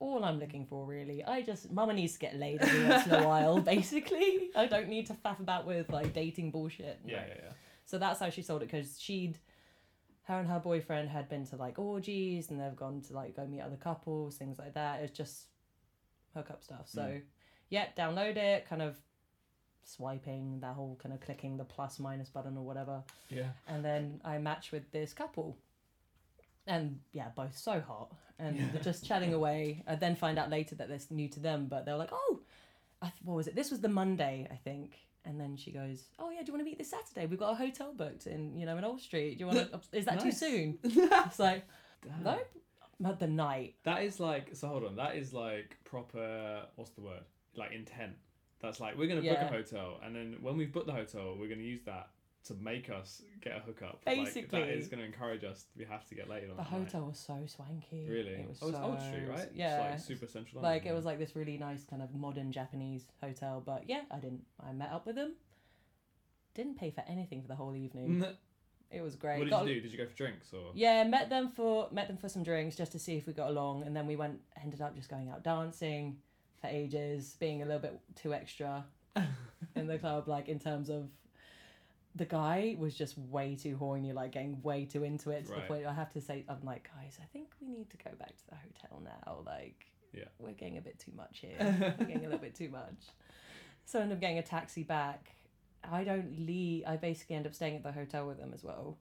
all 0.00 0.24
I'm 0.24 0.38
looking 0.40 0.66
for, 0.66 0.84
really. 0.86 1.22
I 1.24 1.42
just 1.42 1.70
mama 1.70 1.92
needs 1.92 2.14
to 2.14 2.18
get 2.18 2.34
laid 2.36 2.60
every 2.62 2.88
once 2.88 3.06
in 3.06 3.12
a 3.12 3.26
while. 3.28 3.60
Basically, 3.76 4.50
I 4.56 4.66
don't 4.66 4.88
need 4.88 5.06
to 5.06 5.14
faff 5.14 5.38
about 5.40 5.66
with 5.66 5.90
like 5.90 6.12
dating 6.12 6.50
bullshit. 6.50 6.98
Yeah, 7.06 7.22
yeah, 7.28 7.34
yeah. 7.44 7.50
So 7.86 7.98
that's 7.98 8.18
how 8.18 8.30
she 8.30 8.42
sold 8.42 8.62
it 8.62 8.70
because 8.70 8.98
she'd, 9.00 9.38
her 10.24 10.38
and 10.40 10.48
her 10.48 10.58
boyfriend 10.58 11.08
had 11.10 11.28
been 11.28 11.46
to 11.48 11.56
like 11.56 11.78
orgies 11.78 12.50
and 12.50 12.60
they've 12.60 12.74
gone 12.76 13.02
to 13.02 13.12
like 13.12 13.36
go 13.36 13.46
meet 13.46 13.60
other 13.60 13.76
couples, 13.76 14.36
things 14.36 14.58
like 14.58 14.74
that. 14.74 15.02
It's 15.02 15.16
just 15.16 15.46
hookup 16.34 16.62
stuff. 16.62 16.88
So, 16.88 17.02
Mm. 17.02 17.22
yeah, 17.68 17.86
download 17.96 18.36
it, 18.36 18.66
kind 18.68 18.82
of 18.82 18.96
swiping, 19.84 20.60
that 20.60 20.74
whole 20.74 20.98
kind 21.02 21.12
of 21.14 21.20
clicking 21.20 21.56
the 21.56 21.64
plus 21.64 21.98
minus 21.98 22.28
button 22.28 22.56
or 22.56 22.64
whatever. 22.64 23.02
Yeah. 23.28 23.48
And 23.66 23.84
then 23.84 24.20
I 24.24 24.38
match 24.38 24.72
with 24.72 24.90
this 24.92 25.12
couple. 25.12 25.56
And 26.70 27.00
yeah, 27.12 27.28
both 27.34 27.56
so 27.58 27.80
hot. 27.80 28.14
And 28.38 28.56
Yeah. 28.56 28.66
they're 28.72 28.82
just 28.82 29.04
chatting 29.04 29.34
away. 29.34 29.82
I 29.86 29.96
then 29.96 30.14
find 30.16 30.38
out 30.38 30.48
later 30.50 30.74
that 30.76 30.88
it's 30.90 31.10
new 31.10 31.28
to 31.28 31.40
them, 31.40 31.66
but 31.66 31.84
they're 31.84 31.96
like, 31.96 32.10
oh, 32.12 32.40
I 33.02 33.06
th- 33.08 33.22
what 33.24 33.34
was 33.34 33.46
it? 33.48 33.54
This 33.54 33.70
was 33.70 33.80
the 33.80 33.88
Monday, 33.88 34.46
I 34.50 34.54
think. 34.56 34.98
And 35.24 35.38
then 35.38 35.56
she 35.56 35.70
goes, 35.70 36.04
"Oh 36.18 36.30
yeah, 36.30 36.40
do 36.40 36.46
you 36.46 36.52
want 36.54 36.60
to 36.62 36.64
meet 36.64 36.78
this 36.78 36.90
Saturday? 36.90 37.26
We've 37.26 37.38
got 37.38 37.52
a 37.52 37.54
hotel 37.54 37.92
booked 37.92 38.26
in, 38.26 38.56
you 38.58 38.64
know, 38.64 38.78
in 38.78 38.84
Old 38.84 39.00
Street. 39.02 39.36
Do 39.36 39.44
you 39.44 39.46
want 39.48 39.70
to? 39.70 39.80
Is 39.98 40.06
that 40.06 40.18
too 40.20 40.32
soon?" 40.32 40.78
it's 40.82 41.38
like, 41.38 41.64
no, 42.24 42.38
but 42.98 43.18
the 43.18 43.26
night. 43.26 43.74
That 43.84 44.02
is 44.02 44.18
like 44.18 44.48
so. 44.54 44.68
Hold 44.68 44.84
on. 44.84 44.96
That 44.96 45.16
is 45.16 45.34
like 45.34 45.76
proper. 45.84 46.62
What's 46.76 46.92
the 46.92 47.02
word? 47.02 47.24
Like 47.54 47.72
intent. 47.72 48.14
That's 48.62 48.80
like 48.80 48.96
we're 48.96 49.08
gonna 49.08 49.20
book 49.20 49.38
a 49.38 49.46
hotel, 49.46 50.00
and 50.02 50.16
then 50.16 50.36
when 50.40 50.56
we've 50.56 50.72
booked 50.72 50.86
the 50.86 50.94
hotel, 50.94 51.36
we're 51.38 51.48
gonna 51.50 51.60
use 51.74 51.82
that 51.84 52.08
to 52.44 52.54
make 52.54 52.88
us 52.88 53.22
get 53.42 53.56
a 53.56 53.60
hookup. 53.60 54.00
like, 54.06 54.16
Basically. 54.24 54.60
that 54.60 54.68
is 54.70 54.88
gonna 54.88 55.02
encourage 55.02 55.44
us. 55.44 55.66
We 55.76 55.84
have 55.84 56.06
to 56.06 56.14
get 56.14 56.28
laid 56.28 56.44
on 56.44 56.56
The 56.56 56.62
night. 56.62 56.66
hotel 56.70 57.02
was 57.06 57.18
so 57.18 57.38
swanky. 57.46 58.06
Really? 58.08 58.30
it 58.30 58.48
was 58.48 58.58
oh, 58.62 58.68
it's 58.68 58.76
so 58.78 58.82
Old 58.84 59.00
Street, 59.02 59.28
right? 59.28 59.48
Yeah, 59.54 59.90
like 59.90 60.00
super 60.00 60.26
central. 60.26 60.62
like 60.62 60.86
it 60.86 60.94
was 60.94 61.04
like 61.04 61.18
this 61.18 61.36
really 61.36 61.58
nice 61.58 61.84
kind 61.84 62.00
of 62.02 62.14
modern 62.14 62.50
Japanese 62.50 63.04
hotel. 63.22 63.62
But 63.64 63.84
yeah, 63.88 64.02
I 64.10 64.16
didn't. 64.18 64.42
I 64.64 64.72
met 64.72 64.90
up 64.90 65.06
with 65.06 65.16
them. 65.16 65.34
Didn't 66.54 66.78
pay 66.78 66.90
for 66.90 67.04
anything 67.08 67.42
for 67.42 67.48
the 67.48 67.56
whole 67.56 67.76
evening. 67.76 68.24
It 68.92 69.02
was 69.02 69.14
great. 69.14 69.38
What 69.38 69.44
did 69.44 69.50
Got- 69.50 69.68
you 69.68 69.74
do? 69.76 69.80
Did 69.82 69.92
you 69.92 69.98
go 69.98 70.06
for 70.06 70.16
drinks 70.16 70.52
or? 70.52 70.72
Yeah, 70.74 71.04
met 71.04 71.30
them 71.30 71.48
for 71.54 71.86
met 71.92 72.08
them 72.08 72.16
for 72.16 72.28
some 72.28 72.42
drinks 72.42 72.74
just 72.74 72.90
to 72.90 72.98
see 72.98 73.16
if 73.16 73.24
we 73.28 73.32
got 73.32 73.48
along, 73.50 73.84
and 73.84 73.94
then 73.94 74.04
we 74.04 74.16
went 74.16 74.40
ended 74.60 74.80
up 74.80 74.96
just 74.96 75.08
going 75.08 75.28
out 75.28 75.44
dancing 75.44 76.16
for 76.60 76.66
ages, 76.66 77.36
being 77.38 77.62
a 77.62 77.64
little 77.64 77.78
bit 77.80 78.00
too 78.16 78.34
extra 78.34 78.84
in 79.76 79.86
the 79.86 79.96
club, 79.96 80.26
like 80.26 80.48
in 80.48 80.58
terms 80.58 80.88
of 80.90 81.08
the 82.16 82.24
guy 82.24 82.76
was 82.78 82.94
just 82.94 83.16
way 83.16 83.54
too 83.54 83.76
horny, 83.76 84.12
like 84.12 84.32
getting 84.32 84.60
way 84.62 84.84
too 84.84 85.04
into 85.04 85.30
it 85.30 85.46
to 85.46 85.52
the 85.52 85.60
point 85.68 85.86
I 85.86 85.92
have 85.92 86.12
to 86.14 86.20
say 86.20 86.44
I'm 86.48 86.58
like, 86.64 86.90
guys, 86.94 87.18
I 87.22 87.26
think 87.32 87.48
we 87.60 87.68
need 87.68 87.88
to 87.90 87.96
go 87.98 88.10
back 88.18 88.36
to 88.36 88.46
the 88.48 88.56
hotel 88.56 89.00
now. 89.04 89.38
Like 89.46 89.86
Yeah. 90.12 90.24
we're 90.38 90.52
getting 90.52 90.78
a 90.78 90.80
bit 90.80 90.98
too 90.98 91.12
much 91.16 91.38
here. 91.40 91.56
we're 91.98 92.06
getting 92.06 92.18
a 92.18 92.28
little 92.28 92.38
bit 92.38 92.54
too 92.54 92.68
much. 92.68 92.96
So 93.84 93.98
I 93.98 94.02
ended 94.02 94.16
up 94.16 94.20
getting 94.20 94.38
a 94.38 94.42
taxi 94.42 94.82
back. 94.82 95.36
I 95.88 96.04
don't 96.04 96.46
leave 96.46 96.84
I 96.86 96.96
basically 96.96 97.36
end 97.36 97.46
up 97.46 97.54
staying 97.54 97.76
at 97.76 97.82
the 97.82 97.92
hotel 97.92 98.26
with 98.26 98.38
them 98.38 98.50
as 98.54 98.64
well. 98.64 98.98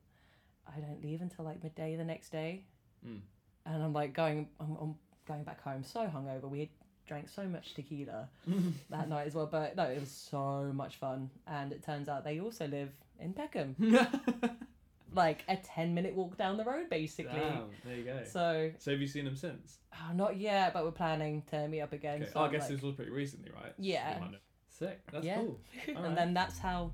I 0.68 0.80
don't 0.80 1.02
leave 1.04 1.22
until 1.22 1.46
like 1.46 1.64
midday 1.64 1.96
the 1.96 2.06
next 2.06 2.30
day. 2.30 2.64
Mm. 3.06 3.22
And 3.66 3.84
I'm 3.84 3.94
like 3.94 4.14
going 4.14 4.50
I'm, 4.60 4.78
I'm 4.80 4.96
going 5.28 5.44
back 5.44 5.62
home 5.64 5.84
so 5.84 6.02
hungover. 6.02 6.48
We 6.48 6.60
had 6.60 6.70
drank 7.10 7.28
so 7.28 7.44
much 7.44 7.74
tequila 7.74 8.30
that 8.90 9.10
night 9.10 9.28
as 9.28 9.34
well. 9.36 9.48
But 9.48 9.76
no, 9.76 9.84
it 9.84 10.00
was 10.00 10.10
so 10.12 10.72
much 10.74 10.96
fun. 10.96 11.30
And 11.48 11.74
it 11.74 11.84
turns 11.84 12.08
out 12.08 12.24
they 12.24 12.40
also 12.40 12.68
live 12.68 12.92
in 13.20 13.34
Peckham. 13.34 13.76
like 15.16 15.44
a 15.50 15.58
ten 15.58 15.94
minute 15.96 16.14
walk 16.14 16.38
down 16.38 16.56
the 16.56 16.64
road 16.64 16.90
basically. 16.90 17.40
Damn, 17.40 17.64
there 17.84 17.96
you 17.98 18.04
go. 18.04 18.20
So 18.26 18.72
So 18.78 18.92
have 18.92 19.02
you 19.02 19.08
seen 19.08 19.26
them 19.26 19.36
since? 19.36 19.80
oh, 19.94 20.14
not 20.14 20.38
yet, 20.38 20.72
but 20.74 20.86
we're 20.86 20.92
planning 20.92 21.42
to 21.50 21.68
meet 21.68 21.82
up 21.82 21.92
again. 21.94 22.22
Okay. 22.22 22.32
So 22.32 22.40
Oh, 22.40 22.44
I 22.44 22.50
guess 22.52 22.62
like- 22.62 22.70
this 22.70 22.82
was 22.84 22.96
pretty 22.96 23.12
recently, 23.12 23.50
right? 23.54 23.74
Yeah. 23.80 24.16
You 24.16 24.22
might 24.22 24.32
know. 24.34 24.38
Sick. 24.70 25.02
That's 25.12 25.26
Yeah. 25.26 25.38
cool. 25.40 25.60
and 25.88 25.98
Alright. 25.98 26.16
then 26.16 26.34
that's 26.34 26.60
how 26.60 26.92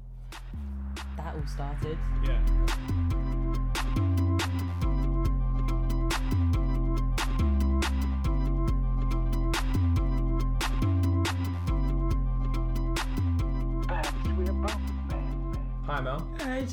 that 1.17 1.36
all 1.36 1.45
started. 1.47 1.97
Yeah. 2.25 3.04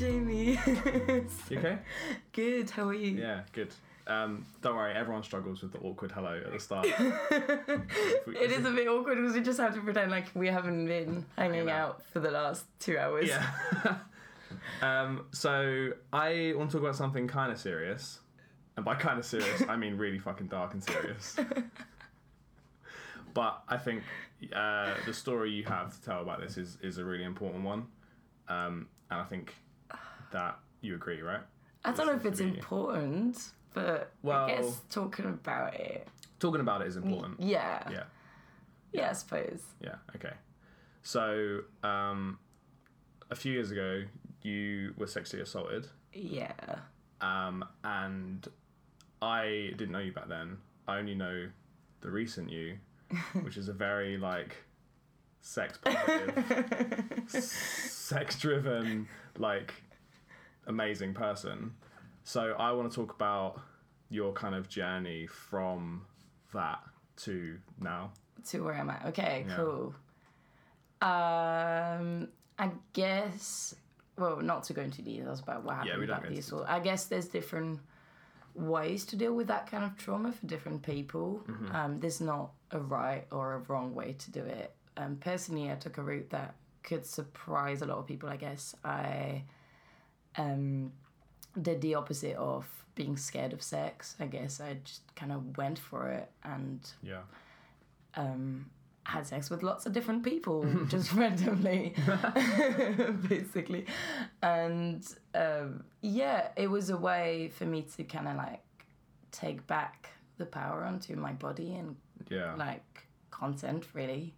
Jamie. 0.03 0.59
you 1.49 1.59
okay? 1.59 1.77
Good, 2.33 2.69
how 2.69 2.89
are 2.89 2.93
you? 2.93 3.21
Yeah, 3.21 3.43
good. 3.53 3.69
Um, 4.05 4.45
don't 4.61 4.75
worry, 4.75 4.93
everyone 4.93 5.23
struggles 5.23 5.61
with 5.61 5.71
the 5.71 5.77
awkward 5.79 6.11
hello 6.11 6.41
at 6.45 6.51
the 6.51 6.59
start. 6.59 6.87
It 8.27 8.51
is 8.51 8.65
a 8.65 8.71
bit 8.71 8.89
awkward 8.89 9.15
because 9.15 9.33
we 9.33 9.41
just 9.41 9.59
have 9.61 9.73
to 9.75 9.81
pretend 9.81 10.11
like 10.11 10.25
we 10.35 10.47
haven't 10.47 10.87
been 10.87 11.25
hanging 11.37 11.69
out. 11.69 11.89
out 11.89 12.03
for 12.11 12.19
the 12.19 12.31
last 12.31 12.65
two 12.79 12.97
hours. 12.97 13.29
Yeah. 13.29 13.49
um, 14.81 15.25
so 15.31 15.93
I 16.11 16.53
want 16.57 16.71
to 16.71 16.77
talk 16.77 16.83
about 16.83 16.97
something 16.97 17.29
kind 17.29 17.49
of 17.49 17.57
serious, 17.57 18.19
and 18.75 18.83
by 18.83 18.95
kind 18.95 19.17
of 19.17 19.25
serious, 19.25 19.63
I 19.69 19.77
mean 19.77 19.95
really 19.95 20.19
fucking 20.19 20.47
dark 20.47 20.73
and 20.73 20.83
serious. 20.83 21.37
but 23.33 23.63
I 23.69 23.77
think 23.77 24.03
uh, 24.53 24.95
the 25.05 25.13
story 25.13 25.51
you 25.51 25.63
have 25.63 25.97
to 25.97 26.03
tell 26.03 26.21
about 26.21 26.41
this 26.41 26.57
is 26.57 26.77
is 26.81 26.97
a 26.97 27.05
really 27.05 27.23
important 27.23 27.63
one, 27.63 27.85
um, 28.49 28.87
and 29.09 29.21
I 29.21 29.23
think 29.23 29.53
that 30.33 30.59
you 30.81 30.95
agree, 30.95 31.21
right? 31.21 31.41
I 31.85 31.91
don't 31.93 32.05
know 32.07 32.13
if 32.13 32.25
it's 32.25 32.39
be- 32.39 32.47
important, 32.49 33.51
but 33.73 34.11
Well- 34.21 34.45
I 34.45 34.55
guess 34.55 34.81
talking 34.89 35.25
about 35.25 35.73
it. 35.75 36.07
Talking 36.39 36.61
about 36.61 36.81
it 36.81 36.87
is 36.87 36.97
important. 36.97 37.39
Yeah. 37.39 37.89
Yeah. 37.89 38.03
Yeah, 38.91 39.09
I 39.09 39.13
suppose. 39.13 39.63
Yeah. 39.79 39.95
Okay. 40.15 40.33
So, 41.01 41.61
um, 41.83 42.37
a 43.31 43.35
few 43.35 43.51
years 43.53 43.71
ago, 43.71 44.03
you 44.41 44.93
were 44.97 45.07
sexually 45.07 45.41
assaulted, 45.41 45.87
Yeah. 46.13 46.51
um, 47.21 47.65
and 47.83 48.45
I 49.21 49.73
didn't 49.77 49.91
know 49.91 49.99
you 49.99 50.11
back 50.11 50.27
then. 50.27 50.57
I 50.87 50.97
only 50.99 51.15
know 51.15 51.49
the 52.01 52.11
recent 52.11 52.49
you, 52.49 52.77
which 53.41 53.57
is 53.57 53.67
a 53.69 53.73
very 53.73 54.17
like 54.17 54.55
sex 55.41 55.77
positive, 55.77 57.23
sex 57.27 58.37
driven, 58.39 59.07
like 59.37 59.73
amazing 60.67 61.13
person. 61.13 61.73
So 62.23 62.55
I 62.57 62.71
want 62.71 62.89
to 62.91 62.95
talk 62.95 63.13
about 63.13 63.59
your 64.09 64.33
kind 64.33 64.55
of 64.55 64.69
journey 64.69 65.27
from 65.27 66.05
that 66.53 66.79
to 67.17 67.57
now. 67.79 68.11
to 68.49 68.63
where 68.63 68.73
I'm 68.75 68.89
at. 68.89 69.05
Okay, 69.07 69.45
Yeah. 69.47 69.55
cool. 69.55 69.95
Um, 71.01 72.27
I 72.59 72.71
guess. 72.93 73.75
Well, 74.17 74.41
not 74.41 74.63
to 74.65 74.73
go 74.73 74.81
into 74.81 75.01
details 75.01 75.39
about 75.39 75.63
what 75.63 75.75
happened 75.75 75.93
Yeah, 75.93 75.99
we 75.99 76.05
don't 76.05 76.17
about 76.19 76.29
go 76.35 76.35
the. 76.35 76.71
I 76.71 76.79
guess 76.79 77.05
there's 77.05 77.25
different 77.27 77.79
ways 78.53 79.05
to 79.05 79.15
deal 79.15 79.33
with 79.33 79.47
that 79.47 79.69
kind 79.69 79.83
of 79.83 79.97
trauma 79.97 80.31
for 80.31 80.45
different 80.45 80.83
people. 80.83 81.41
Mm-hmm. 81.47 81.75
Um, 81.75 81.99
there's 81.99 82.21
not 82.21 82.51
a 82.71 82.79
right 82.79 83.25
or 83.31 83.53
a 83.55 83.59
wrong 83.59 83.95
way 83.95 84.13
to 84.13 84.31
do 84.31 84.43
it. 84.43 84.75
Um, 84.97 85.15
personally, 85.15 85.71
I 85.71 85.75
took 85.75 85.97
a 85.97 86.03
route 86.03 86.29
that 86.29 86.55
could 86.83 87.05
surprise 87.05 87.81
a 87.81 87.85
lot 87.87 87.97
of 87.97 88.05
people. 88.05 88.29
I 88.29 88.35
guess 88.37 88.75
I 88.83 89.43
um, 90.37 90.91
did 91.61 91.81
the 91.81 91.95
opposite 91.95 92.35
of 92.35 92.65
being 92.95 93.17
scared 93.17 93.53
of 93.53 93.61
sex. 93.61 94.15
I 94.19 94.25
guess 94.27 94.61
I 94.61 94.77
just 94.83 95.01
kind 95.15 95.31
of 95.31 95.57
went 95.57 95.79
for 95.79 96.09
it 96.09 96.29
and 96.43 96.79
Yeah. 97.01 97.21
um, 98.15 98.69
had 99.05 99.25
sex 99.27 99.49
with 99.49 99.63
lots 99.63 99.85
of 99.85 99.91
different 99.93 100.23
people 100.23 100.63
just 100.87 101.11
randomly, 101.13 101.93
basically. 103.27 103.85
And 104.41 105.05
um, 105.35 105.83
yeah, 106.01 106.49
it 106.55 106.67
was 106.69 106.89
a 106.89 106.97
way 106.97 107.51
for 107.55 107.65
me 107.65 107.83
to 107.97 108.03
kind 108.03 108.27
of 108.27 108.35
like 108.35 108.61
take 109.31 109.65
back 109.67 110.09
the 110.37 110.45
power 110.45 110.83
onto 110.83 111.15
my 111.15 111.33
body 111.33 111.75
and 111.75 111.95
Yeah. 112.29 112.55
like 112.55 113.07
content, 113.31 113.87
really. 113.93 114.33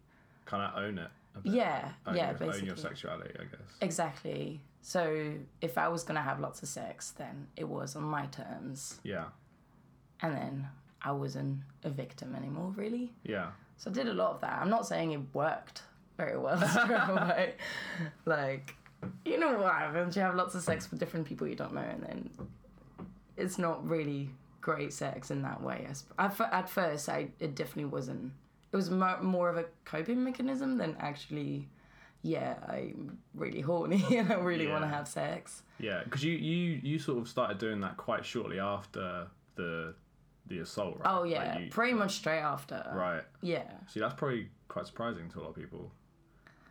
kind 0.46 0.62
of 0.62 0.82
own 0.82 0.98
it. 0.98 1.08
Yeah, 1.42 1.90
Own 2.06 2.16
yeah, 2.16 2.30
your, 2.30 2.38
basically. 2.38 2.60
Own 2.60 2.66
your 2.66 2.76
sexuality, 2.76 3.30
I 3.38 3.42
guess. 3.44 3.60
Exactly. 3.82 4.62
So 4.86 5.32
if 5.60 5.78
I 5.78 5.88
was 5.88 6.04
gonna 6.04 6.22
have 6.22 6.38
lots 6.38 6.62
of 6.62 6.68
sex, 6.68 7.10
then 7.10 7.48
it 7.56 7.64
was 7.68 7.96
on 7.96 8.04
my 8.04 8.26
terms, 8.26 9.00
Yeah. 9.02 9.24
and 10.22 10.32
then 10.32 10.68
I 11.02 11.10
wasn't 11.10 11.58
a 11.82 11.90
victim 11.90 12.36
anymore, 12.36 12.72
really. 12.76 13.12
Yeah. 13.24 13.50
So 13.78 13.90
I 13.90 13.92
did 13.94 14.06
a 14.06 14.14
lot 14.14 14.30
of 14.36 14.40
that. 14.42 14.60
I'm 14.62 14.70
not 14.70 14.86
saying 14.86 15.10
it 15.10 15.22
worked 15.34 15.82
very 16.16 16.38
well. 16.38 16.60
Like, 18.26 18.76
you 19.24 19.40
know 19.40 19.58
what 19.58 19.72
happens? 19.74 20.14
You 20.14 20.22
have 20.22 20.36
lots 20.36 20.54
of 20.54 20.62
sex 20.62 20.88
with 20.88 21.00
different 21.00 21.26
people 21.26 21.48
you 21.48 21.56
don't 21.56 21.74
know, 21.74 21.80
and 21.80 22.02
then 22.04 22.30
it's 23.36 23.58
not 23.58 23.84
really 23.88 24.30
great 24.60 24.92
sex 24.92 25.32
in 25.32 25.42
that 25.42 25.60
way. 25.60 25.88
At, 26.16 26.32
fir- 26.32 26.44
at 26.52 26.68
first, 26.70 27.08
I 27.08 27.30
it 27.40 27.56
definitely 27.56 27.86
wasn't. 27.86 28.32
It 28.72 28.76
was 28.76 28.88
mo- 28.88 29.20
more 29.20 29.48
of 29.48 29.56
a 29.56 29.64
coping 29.84 30.22
mechanism 30.22 30.78
than 30.78 30.96
actually. 31.00 31.68
Yeah, 32.22 32.56
I'm 32.68 33.18
really 33.34 33.60
horny 33.60 34.04
and 34.18 34.32
I 34.32 34.36
really 34.36 34.66
want 34.66 34.82
to 34.82 34.88
have 34.88 35.06
sex. 35.06 35.62
Yeah, 35.78 36.02
because 36.04 36.24
you, 36.24 36.32
you 36.32 36.80
you 36.82 36.98
sort 36.98 37.18
of 37.18 37.28
started 37.28 37.58
doing 37.58 37.80
that 37.80 37.96
quite 37.96 38.24
shortly 38.24 38.58
after 38.58 39.28
the 39.54 39.94
the 40.46 40.58
assault, 40.60 40.98
right? 41.00 41.14
Oh 41.14 41.22
Like, 41.22 41.30
yeah, 41.30 41.58
you- 41.58 41.70
pretty 41.70 41.92
much 41.94 42.14
straight 42.16 42.40
after. 42.40 42.84
Right. 42.94 43.22
Yeah. 43.42 43.70
See, 43.88 44.00
that's 44.00 44.14
probably 44.14 44.48
quite 44.68 44.86
surprising 44.86 45.28
to 45.30 45.38
a 45.38 45.42
lot 45.42 45.50
of 45.50 45.56
people. 45.56 45.90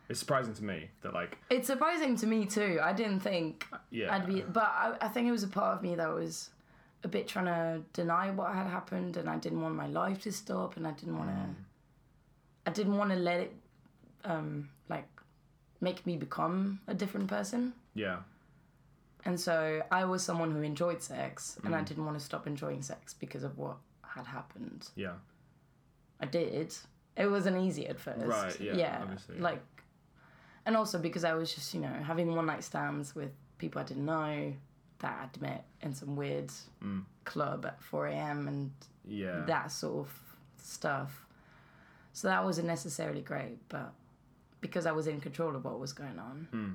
It's 0.08 0.20
surprising 0.20 0.54
to 0.54 0.64
me 0.64 0.90
that 1.02 1.14
like 1.14 1.38
It's 1.50 1.66
surprising 1.66 2.16
to 2.16 2.26
me 2.26 2.46
too. 2.46 2.78
I 2.82 2.92
didn't 2.92 3.20
think 3.20 3.66
yeah. 3.90 4.14
I'd 4.14 4.26
be, 4.26 4.40
but 4.42 4.62
I, 4.64 4.94
I 5.00 5.08
think 5.08 5.26
it 5.28 5.32
was 5.32 5.42
a 5.42 5.48
part 5.48 5.76
of 5.76 5.82
me 5.82 5.94
that 5.96 6.08
was 6.12 6.50
a 7.04 7.08
bit 7.08 7.26
trying 7.28 7.46
to 7.46 7.82
deny 7.92 8.30
what 8.30 8.54
had 8.54 8.66
happened, 8.66 9.16
and 9.16 9.28
I 9.28 9.36
didn't 9.36 9.60
want 9.62 9.74
my 9.74 9.86
life 9.86 10.22
to 10.22 10.32
stop, 10.32 10.76
and 10.76 10.86
I 10.86 10.92
didn't 10.92 11.16
want 11.18 11.30
to, 11.30 11.34
Mm. 11.36 11.54
I 12.66 12.70
didn't 12.70 12.96
want 12.96 13.10
to 13.10 13.16
let 13.16 13.40
it, 13.40 13.54
um, 14.24 14.52
like, 14.58 14.75
make 15.88 16.00
me 16.08 16.14
become 16.26 16.80
a 16.86 16.94
different 17.02 17.28
person. 17.36 17.72
yeah. 17.94 18.18
And 19.28 19.40
so 19.40 19.58
I 20.00 20.02
was 20.12 20.20
someone 20.22 20.50
who 20.54 20.62
enjoyed 20.62 21.00
sex, 21.02 21.58
and 21.64 21.74
I 21.74 21.80
Mm. 21.80 21.86
didn't 21.88 22.04
want 22.08 22.16
to 22.20 22.24
stop 22.30 22.46
enjoying 22.46 22.82
sex 22.92 23.02
because 23.24 23.42
of 23.48 23.52
what 23.62 23.76
had 24.14 24.26
happened. 24.38 24.88
Yeah. 25.04 25.16
I 26.24 26.26
did. 26.26 26.72
It 27.16 27.26
wasn't 27.36 27.56
easy 27.66 27.84
at 27.92 27.98
first. 27.98 28.24
Right, 28.24 28.60
yeah, 28.60 28.98
obviously, 29.02 29.36
yeah. 29.36 29.42
Like, 29.50 29.62
and 30.64 30.76
also 30.76 30.96
because 31.00 31.24
I 31.24 31.34
was 31.40 31.48
just, 31.56 31.74
you 31.74 31.80
know, 31.80 31.96
having 32.10 32.28
one 32.36 32.46
night 32.46 32.62
stands 32.72 33.14
with 33.16 33.32
people 33.58 33.80
I 33.80 33.84
didn't 33.90 34.04
know 34.16 34.54
that 35.02 35.14
I'd 35.22 35.40
met 35.42 35.64
in 35.82 35.92
some 36.00 36.14
weird 36.22 36.50
Mm. 36.84 37.02
club 37.24 37.66
at 37.66 37.82
4 37.82 38.06
a.m. 38.06 38.46
and 38.46 38.70
Yeah. 39.04 39.40
that 39.46 39.72
sort 39.72 40.06
of 40.06 40.08
stuff. 40.58 41.26
So 42.12 42.28
that 42.28 42.44
wasn't 42.44 42.68
necessarily 42.68 43.22
great, 43.22 43.58
but 43.68 43.92
because 44.66 44.86
I 44.86 44.92
was 44.92 45.06
in 45.06 45.20
control 45.20 45.54
of 45.56 45.64
what 45.64 45.78
was 45.78 45.92
going 45.92 46.18
on, 46.18 46.48
Mm. 46.52 46.74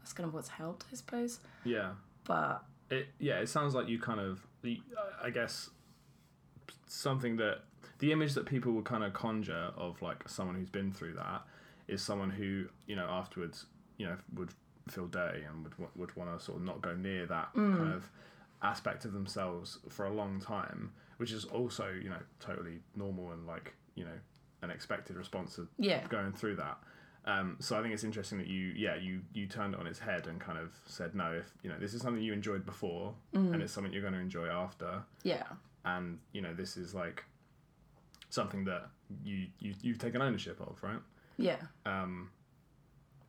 that's 0.00 0.12
kind 0.12 0.26
of 0.26 0.34
what's 0.34 0.48
helped, 0.48 0.84
I 0.92 0.96
suppose. 0.96 1.40
Yeah. 1.64 1.92
But 2.24 2.64
It 2.90 3.08
yeah, 3.18 3.38
it 3.40 3.48
sounds 3.48 3.74
like 3.74 3.88
you 3.88 3.98
kind 3.98 4.20
of 4.20 4.46
the 4.62 4.80
I 5.22 5.30
guess 5.30 5.70
something 6.86 7.36
that 7.36 7.62
the 7.98 8.12
image 8.12 8.34
that 8.34 8.46
people 8.46 8.72
would 8.72 8.84
kind 8.84 9.04
of 9.04 9.12
conjure 9.12 9.70
of 9.76 10.00
like 10.02 10.28
someone 10.28 10.54
who's 10.56 10.70
been 10.70 10.92
through 10.92 11.14
that 11.14 11.42
is 11.88 12.02
someone 12.02 12.30
who 12.30 12.66
you 12.86 12.96
know 12.96 13.06
afterwards 13.08 13.66
you 13.96 14.06
know 14.06 14.16
would 14.34 14.50
feel 14.88 15.06
dirty 15.06 15.42
and 15.42 15.64
would 15.64 15.74
would 15.96 16.16
want 16.16 16.36
to 16.36 16.44
sort 16.44 16.58
of 16.58 16.64
not 16.64 16.80
go 16.82 16.94
near 16.94 17.26
that 17.26 17.52
kind 17.54 17.92
of 17.92 18.08
aspect 18.62 19.04
of 19.04 19.12
themselves 19.12 19.78
for 19.88 20.06
a 20.06 20.10
long 20.12 20.40
time, 20.40 20.92
which 21.18 21.32
is 21.32 21.44
also 21.44 21.90
you 22.02 22.08
know 22.08 22.18
totally 22.40 22.78
normal 22.94 23.32
and 23.32 23.46
like 23.46 23.74
you 23.94 24.04
know 24.04 24.18
an 24.62 24.70
expected 24.70 25.16
response 25.16 25.56
to 25.56 25.68
yeah, 25.78 26.06
going 26.08 26.32
through 26.32 26.56
that. 26.56 26.78
Um, 27.26 27.56
so 27.58 27.76
I 27.76 27.82
think 27.82 27.92
it's 27.92 28.04
interesting 28.04 28.38
that 28.38 28.46
you, 28.46 28.72
yeah, 28.76 28.94
you 28.94 29.20
you 29.34 29.46
turned 29.46 29.74
it 29.74 29.80
on 29.80 29.86
its 29.88 29.98
head 29.98 30.28
and 30.28 30.40
kind 30.40 30.58
of 30.58 30.70
said, 30.86 31.14
no, 31.14 31.32
if 31.32 31.46
you 31.62 31.68
know 31.70 31.76
this 31.78 31.92
is 31.92 32.00
something 32.00 32.22
you 32.22 32.32
enjoyed 32.32 32.64
before, 32.64 33.14
and 33.32 33.60
it's 33.60 33.72
something 33.72 33.92
you're 33.92 34.02
going 34.02 34.14
to 34.14 34.20
enjoy 34.20 34.46
after, 34.46 35.02
yeah, 35.24 35.42
and 35.84 36.18
you 36.32 36.40
know 36.40 36.54
this 36.54 36.76
is 36.76 36.94
like 36.94 37.24
something 38.30 38.64
that 38.64 38.88
you 39.24 39.46
you 39.58 39.74
you've 39.82 39.98
taken 39.98 40.22
ownership 40.22 40.60
of, 40.60 40.80
right? 40.82 41.00
yeah, 41.38 41.56
Um, 41.84 42.30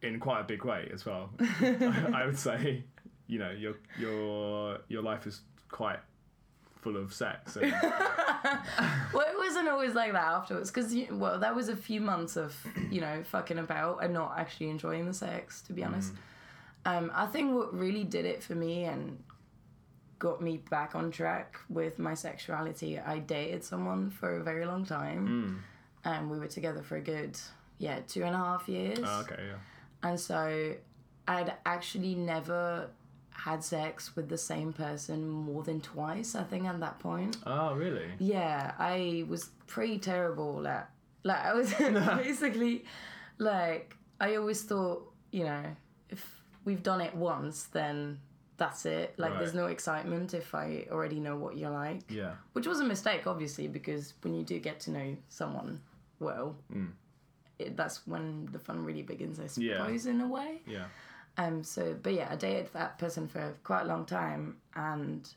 in 0.03 0.19
quite 0.19 0.41
a 0.41 0.43
big 0.43 0.63
way 0.63 0.89
as 0.93 1.05
well. 1.05 1.31
I 1.39 2.23
would 2.25 2.37
say, 2.37 2.83
you 3.25 3.39
know, 3.39 3.49
your 3.51 3.73
your 3.99 4.77
your 4.89 5.01
life 5.01 5.25
is 5.25 5.41
quite 5.71 5.99
full 6.81 6.97
of 6.97 7.11
sex. 7.13 7.55
And, 7.57 7.71
Well, 9.13 9.26
wasn't 9.47 9.69
always 9.69 9.93
like 9.93 10.11
that 10.13 10.23
afterwards, 10.23 10.71
because 10.71 10.95
well, 11.11 11.39
that 11.39 11.55
was 11.55 11.69
a 11.69 11.75
few 11.75 12.01
months 12.01 12.35
of 12.35 12.55
you 12.91 13.01
know 13.01 13.23
fucking 13.31 13.59
about 13.59 14.03
and 14.03 14.13
not 14.13 14.35
actually 14.37 14.69
enjoying 14.69 15.05
the 15.05 15.13
sex, 15.13 15.61
to 15.63 15.73
be 15.73 15.83
honest. 15.83 16.13
Um, 16.85 17.11
I 17.13 17.25
think 17.25 17.53
what 17.53 17.73
really 17.73 18.03
did 18.03 18.25
it 18.25 18.43
for 18.43 18.55
me 18.55 18.85
and 18.85 19.21
got 20.19 20.41
me 20.41 20.57
back 20.69 20.95
on 20.95 21.11
track 21.11 21.57
with 21.69 21.99
my 21.99 22.13
sexuality, 22.13 22.97
I 22.99 23.19
dated 23.19 23.63
someone 23.63 24.09
for 24.09 24.37
a 24.37 24.43
very 24.43 24.65
long 24.65 24.85
time, 24.85 25.63
and 26.03 26.29
we 26.29 26.39
were 26.39 26.47
together 26.47 26.81
for 26.81 26.97
a 26.97 27.01
good 27.01 27.37
yeah 27.77 27.99
two 28.07 28.23
and 28.23 28.35
a 28.35 28.37
half 28.37 28.67
years. 28.67 28.99
Oh, 29.03 29.21
okay, 29.21 29.43
yeah. 29.47 30.09
And 30.09 30.19
so 30.19 30.75
I'd 31.27 31.53
actually 31.65 32.15
never 32.15 32.89
had 33.37 33.63
sex 33.63 34.15
with 34.15 34.29
the 34.29 34.37
same 34.37 34.73
person 34.73 35.29
more 35.29 35.63
than 35.63 35.79
twice, 35.79 36.33
I 36.33 36.43
think, 36.43 36.65
at 36.65 36.79
that 36.79 36.97
point. 36.99 37.37
Oh, 37.45 37.75
really? 37.75 38.07
Yeah, 38.17 38.73
I 38.79 39.25
was 39.29 39.51
pretty 39.67 39.99
terrible 39.99 40.67
at 40.67 40.89
like 41.23 41.45
I 41.45 41.53
was 41.53 41.73
basically 42.17 42.85
like 43.37 43.95
I 44.19 44.35
always 44.35 44.63
thought, 44.63 45.13
you 45.31 45.43
know, 45.43 45.63
if 46.09 46.41
we've 46.65 46.81
done 46.81 47.01
it 47.01 47.13
once 47.15 47.65
then 47.65 48.19
that's 48.57 48.87
it. 48.87 49.13
Like 49.17 49.37
there's 49.37 49.53
no 49.53 49.67
excitement 49.67 50.33
if 50.33 50.55
I 50.55 50.87
already 50.89 51.19
know 51.19 51.35
what 51.37 51.57
you're 51.57 51.69
like. 51.69 52.09
Yeah. 52.09 52.33
Which 52.53 52.65
was 52.65 52.79
a 52.79 52.83
mistake 52.83 53.27
obviously 53.27 53.67
because 53.67 54.15
when 54.21 54.33
you 54.33 54.43
do 54.43 54.57
get 54.59 54.79
to 54.81 54.91
know 54.91 55.15
someone 55.29 55.79
well, 56.19 56.55
mm. 56.73 56.89
it, 57.59 57.77
that's 57.77 58.07
when 58.07 58.49
the 58.51 58.57
fun 58.57 58.83
really 58.83 59.03
begins, 59.03 59.39
I 59.39 59.43
Yeah. 59.61 59.77
suppose, 59.77 60.07
in 60.07 60.21
a 60.21 60.27
way. 60.27 60.61
Yeah. 60.65 60.85
Um. 61.37 61.63
So, 61.63 61.95
but 62.01 62.13
yeah, 62.13 62.29
I 62.31 62.35
dated 62.35 62.73
that 62.73 62.97
person 62.97 63.27
for 63.27 63.53
quite 63.63 63.81
a 63.81 63.85
long 63.85 64.05
time, 64.05 64.57
and 64.75 65.27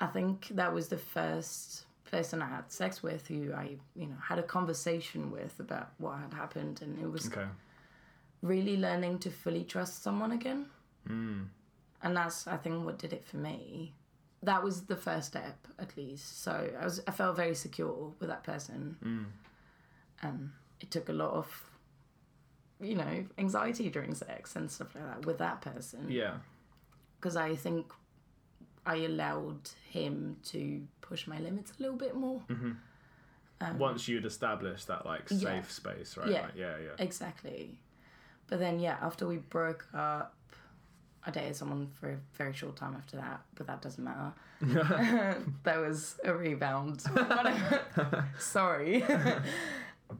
I 0.00 0.06
think 0.06 0.48
that 0.52 0.72
was 0.72 0.88
the 0.88 0.98
first 0.98 1.84
person 2.10 2.42
I 2.42 2.48
had 2.48 2.72
sex 2.72 3.02
with 3.02 3.28
who 3.28 3.52
I, 3.54 3.76
you 3.94 4.06
know, 4.06 4.16
had 4.20 4.38
a 4.38 4.42
conversation 4.42 5.30
with 5.30 5.54
about 5.60 5.90
what 5.98 6.18
had 6.18 6.34
happened, 6.34 6.82
and 6.82 6.98
it 6.98 7.10
was 7.10 7.26
Okay. 7.28 7.46
really 8.42 8.76
learning 8.76 9.20
to 9.20 9.30
fully 9.30 9.62
trust 9.64 10.02
someone 10.02 10.32
again. 10.32 10.66
Mm. 11.08 11.46
And 12.02 12.16
that's, 12.16 12.46
I 12.48 12.56
think, 12.56 12.84
what 12.84 12.98
did 12.98 13.12
it 13.12 13.24
for 13.24 13.36
me. 13.36 13.92
That 14.42 14.64
was 14.64 14.86
the 14.86 14.96
first 14.96 15.28
step, 15.28 15.68
at 15.78 15.96
least. 15.96 16.42
So 16.42 16.70
I 16.80 16.84
was, 16.84 17.00
I 17.06 17.10
felt 17.10 17.36
very 17.36 17.54
secure 17.54 18.12
with 18.18 18.28
that 18.28 18.42
person. 18.42 18.96
Mm. 19.04 19.24
Um, 20.26 20.52
it 20.80 20.90
took 20.90 21.10
a 21.10 21.12
lot 21.12 21.32
of, 21.32 21.69
you 22.80 22.94
know, 22.94 23.24
anxiety 23.38 23.90
during 23.90 24.14
sex 24.14 24.56
and 24.56 24.70
stuff 24.70 24.94
like 24.94 25.04
that 25.04 25.26
with 25.26 25.38
that 25.38 25.60
person. 25.60 26.06
Yeah. 26.10 26.34
because 27.18 27.36
I 27.36 27.54
think 27.56 27.92
I 28.86 28.96
allowed 28.96 29.68
him 29.90 30.36
to 30.44 30.82
push 31.02 31.26
my 31.26 31.38
limits 31.38 31.72
a 31.78 31.82
little 31.82 31.96
bit 31.98 32.14
more. 32.16 32.42
Once 33.78 34.08
you'd 34.08 34.24
established 34.24 34.86
that 34.88 35.04
like 35.04 35.28
safe 35.28 35.46
Um, 35.46 35.54
Yeah. 35.56 35.62
space, 35.64 36.16
right? 36.16 36.28
Yeah. 36.30 36.42
Like, 36.42 36.56
yeah, 36.56 36.76
yeah. 36.78 36.90
Exactly. 36.98 37.78
But 38.46 38.58
then, 38.58 38.80
yeah, 38.80 38.96
after 39.02 39.26
we 39.26 39.36
broke 39.36 39.86
up, 39.94 40.34
I 41.26 41.30
dated 41.30 41.54
someone 41.56 41.88
for 42.00 42.12
a 42.12 42.16
very 42.32 42.54
short 42.54 42.76
time 42.76 42.94
after 42.96 43.16
that, 43.18 43.42
but 43.54 43.66
that 43.66 43.82
doesn't 43.82 44.02
matter. 44.02 44.32
that 45.64 45.76
was 45.78 46.18
a 46.24 46.32
rebound. 46.32 47.02
Sorry. 48.38 49.04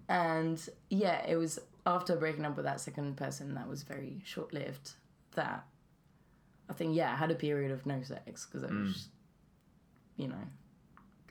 and 0.08 0.68
yeah, 0.90 1.24
it 1.26 1.36
was 1.36 1.58
after 1.86 2.16
breaking 2.16 2.44
up 2.44 2.56
with 2.56 2.64
that 2.66 2.80
second 2.80 3.16
person 3.16 3.54
that 3.54 3.68
was 3.68 3.82
very 3.82 4.20
short 4.24 4.52
lived 4.52 4.92
that 5.34 5.64
I 6.68 6.72
think, 6.72 6.94
yeah, 6.96 7.12
I 7.12 7.16
had 7.16 7.30
a 7.30 7.34
period 7.34 7.70
of 7.72 7.84
no 7.86 8.02
sex 8.02 8.46
because 8.46 8.62
I 8.68 8.72
was, 8.72 9.08
you 10.16 10.28
know, 10.28 10.44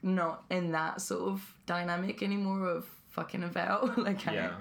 not 0.01 0.43
in 0.49 0.71
that 0.73 1.01
sort 1.01 1.29
of 1.31 1.53
dynamic 1.65 2.21
anymore 2.23 2.67
of 2.67 2.85
fucking 3.09 3.43
about 3.43 3.97
like 4.07 4.27
I 4.27 4.51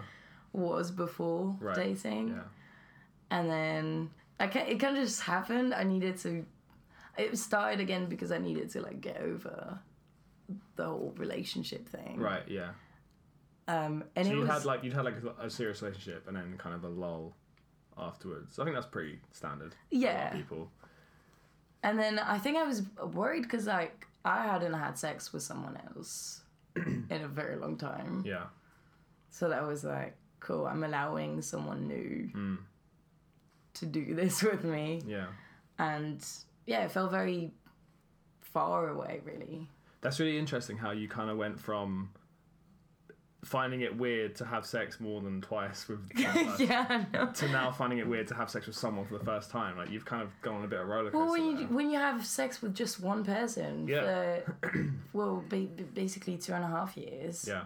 was 0.53 0.91
before 0.91 1.57
Right. 1.61 1.75
dating 1.77 2.29
Yeah. 2.29 2.43
and 3.31 3.51
then 3.51 4.11
I 4.41 4.47
can't. 4.47 4.69
it 4.69 4.79
kind 4.79 4.97
of 4.97 5.03
just 5.05 5.23
happened. 5.23 5.75
I 5.75 5.83
needed 5.83 6.17
to. 6.19 6.45
It 7.17 7.37
started 7.39 7.81
again 7.81 8.07
because 8.07 8.31
I 8.31 8.39
needed 8.39 8.71
to 8.71 8.81
like 8.81 9.01
get 9.01 9.17
over 9.21 9.79
the 10.77 10.85
whole 10.85 11.13
relationship 11.17 11.89
thing. 11.89 12.19
Right. 12.21 12.45
Yeah. 12.47 12.71
Um, 13.69 14.03
and 14.17 14.27
So 14.27 14.33
you 14.33 14.41
was 14.41 14.49
had 14.49 14.65
like 14.65 14.83
you'd 14.83 14.95
had 14.95 15.05
like 15.05 15.17
a, 15.23 15.47
a 15.47 15.51
serious 15.51 15.81
relationship 15.83 16.27
and 16.27 16.37
then 16.37 16.57
kind 16.59 16.75
of 16.75 16.83
a 16.85 16.89
lull 16.89 17.37
afterwards. 17.97 18.59
I 18.59 18.65
think 18.65 18.75
that's 18.75 18.87
pretty 18.87 19.21
standard. 19.33 19.75
for 19.75 19.95
a 19.95 19.99
lot 19.99 20.09
of 20.09 20.15
Yeah. 20.15 20.31
people. 20.33 20.71
and 21.83 21.99
then 21.99 22.19
I 22.19 22.39
think 22.39 22.57
I 22.57 22.65
was 22.65 22.83
worried 23.13 23.43
because 23.43 23.67
like 23.67 24.07
I 24.25 24.43
hadn't 24.45 24.73
had 24.73 24.99
sex 24.99 25.33
with 25.33 25.43
someone 25.43 25.79
else 25.95 26.41
in 26.77 27.07
a 27.11 27.29
very 27.29 27.57
long 27.57 27.77
time. 27.77 28.25
Yeah. 28.27 28.45
So 29.31 29.49
that 29.51 29.67
was 29.67 29.85
like 29.85 30.17
cool. 30.41 30.67
I'm 30.67 30.83
allowing 30.85 31.43
someone 31.43 31.87
new 31.87 32.31
Mm. 32.35 32.59
to 33.75 33.87
do 33.87 34.15
this 34.21 34.43
with 34.43 34.65
me, 34.65 35.03
Yeah. 35.07 35.27
and 35.79 36.25
yeah, 36.67 36.85
it 36.85 36.91
felt 36.93 37.11
very 37.11 37.53
far 38.41 38.89
away, 38.89 39.21
really. 39.25 39.69
That's 40.01 40.19
really 40.21 40.39
interesting 40.39 40.77
how 40.79 40.93
you 40.93 41.09
kind 41.09 41.29
of 41.31 41.37
went 41.37 41.59
from 41.61 42.11
finding 43.45 43.83
it 43.83 43.97
weird 43.97 44.35
to 44.35 44.45
have 44.45 44.67
sex 44.67 44.99
more 44.99 45.21
than 45.21 45.41
twice 45.41 45.87
with 45.87 46.01
yeah, 46.17 46.87
I 46.89 47.07
know. 47.13 47.31
to 47.33 47.49
now 47.49 47.71
finding 47.71 47.99
it 47.99 48.07
weird 48.09 48.27
to 48.29 48.35
have 48.35 48.51
sex 48.51 48.67
with 48.67 48.75
someone 48.77 49.07
for 49.07 49.17
the 49.17 49.25
first 49.25 49.51
time. 49.51 49.77
Like 49.77 49.91
you've 49.91 50.05
kind 50.05 50.23
of 50.23 50.31
gone 50.43 50.57
on 50.57 50.65
a 50.65 50.69
bit 50.69 50.81
of 50.81 50.87
a 50.87 50.91
roller 50.91 51.11
coaster. 51.11 51.19
Well, 51.25 51.33
when 51.33 51.45
you 51.47 51.57
there. 51.59 51.67
when 51.69 51.91
you 51.91 51.99
have 51.99 52.27
sex 52.27 52.61
with 52.61 52.75
just 52.75 53.01
one 53.01 53.25
person 53.25 53.87
Yeah. 53.87 54.41
for 54.61 54.93
well, 55.13 55.45
ba- 55.49 55.69
basically 55.95 56.37
two 56.37 56.53
and 56.53 56.65
a 56.65 56.69
half 56.69 56.97
years, 56.97 57.45
yeah, 57.49 57.65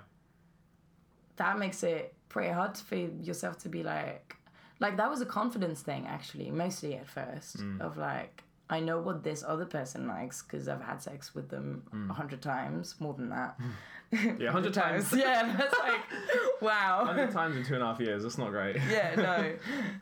that 1.36 1.58
makes 1.58 1.82
it 1.82 2.14
pretty 2.28 2.50
hard 2.52 2.76
for 2.76 2.96
yourself 2.96 3.58
to 3.58 3.68
be 3.68 3.82
like, 3.82 4.36
like 4.80 4.96
that 4.98 5.08
was 5.10 5.20
a 5.20 5.26
confidence 5.26 5.80
thing 5.82 6.06
actually, 6.06 6.50
mostly 6.50 6.94
at 6.96 7.08
first 7.08 7.58
Mm. 7.58 7.80
of 7.80 7.96
like. 7.96 8.42
I 8.70 8.80
know 8.80 9.00
what 9.00 9.22
this 9.22 9.44
other 9.46 9.66
person 9.66 10.06
likes 10.08 10.40
because 10.40 10.66
I've 10.66 10.80
had 10.80 11.02
sex 11.02 11.34
with 11.34 11.50
them 11.50 11.82
Mm. 11.94 12.08
a 12.08 12.14
hundred 12.14 12.40
times, 12.40 12.94
more 13.00 13.12
than 13.12 13.28
that. 13.30 13.58
yeah, 14.38 14.50
hundred 14.50 14.74
times. 14.74 15.12
yeah, 15.16 15.54
that's 15.56 15.78
like, 15.78 16.00
wow. 16.60 17.04
Hundred 17.06 17.30
times 17.30 17.56
in 17.56 17.64
two 17.64 17.74
and 17.74 17.82
a 17.82 17.86
half 17.86 18.00
years. 18.00 18.22
That's 18.22 18.38
not 18.38 18.50
great. 18.50 18.76
yeah, 18.90 19.14
no, 19.16 19.52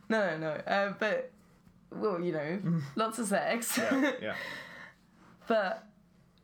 no, 0.09 0.37
no. 0.39 0.49
Uh, 0.67 0.95
but 0.99 1.31
well, 1.93 2.21
you 2.21 2.33
know, 2.33 2.59
lots 2.97 3.19
of 3.19 3.29
sex. 3.29 3.79
yeah, 3.79 4.13
yeah, 4.21 4.35
but 5.47 5.87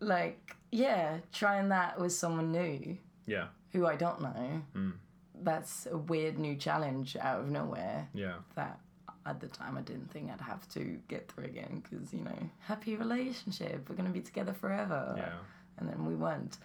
like, 0.00 0.54
yeah, 0.70 1.18
trying 1.32 1.68
that 1.70 1.98
with 2.00 2.12
someone 2.12 2.52
new 2.52 2.96
yeah, 3.26 3.46
who 3.72 3.86
I 3.86 3.96
don't 3.96 4.20
know. 4.20 4.92
That's 5.42 5.86
a 5.90 5.98
weird 5.98 6.38
new 6.38 6.56
challenge 6.56 7.16
out 7.20 7.40
of 7.40 7.50
nowhere 7.50 8.08
yeah. 8.14 8.36
that 8.54 8.80
at 9.26 9.40
the 9.40 9.48
time 9.48 9.76
I 9.76 9.82
didn't 9.82 10.10
think 10.10 10.30
I'd 10.30 10.40
have 10.40 10.66
to 10.70 10.98
get 11.08 11.30
through 11.30 11.44
again 11.44 11.82
because 11.82 12.12
you 12.14 12.22
know 12.22 12.38
happy 12.60 12.96
relationship 12.96 13.88
we're 13.88 13.96
gonna 13.96 14.08
be 14.10 14.20
together 14.22 14.54
forever 14.54 15.14
Yeah. 15.18 15.32
and 15.78 15.88
then 15.88 16.06
we 16.06 16.14
weren't 16.14 16.56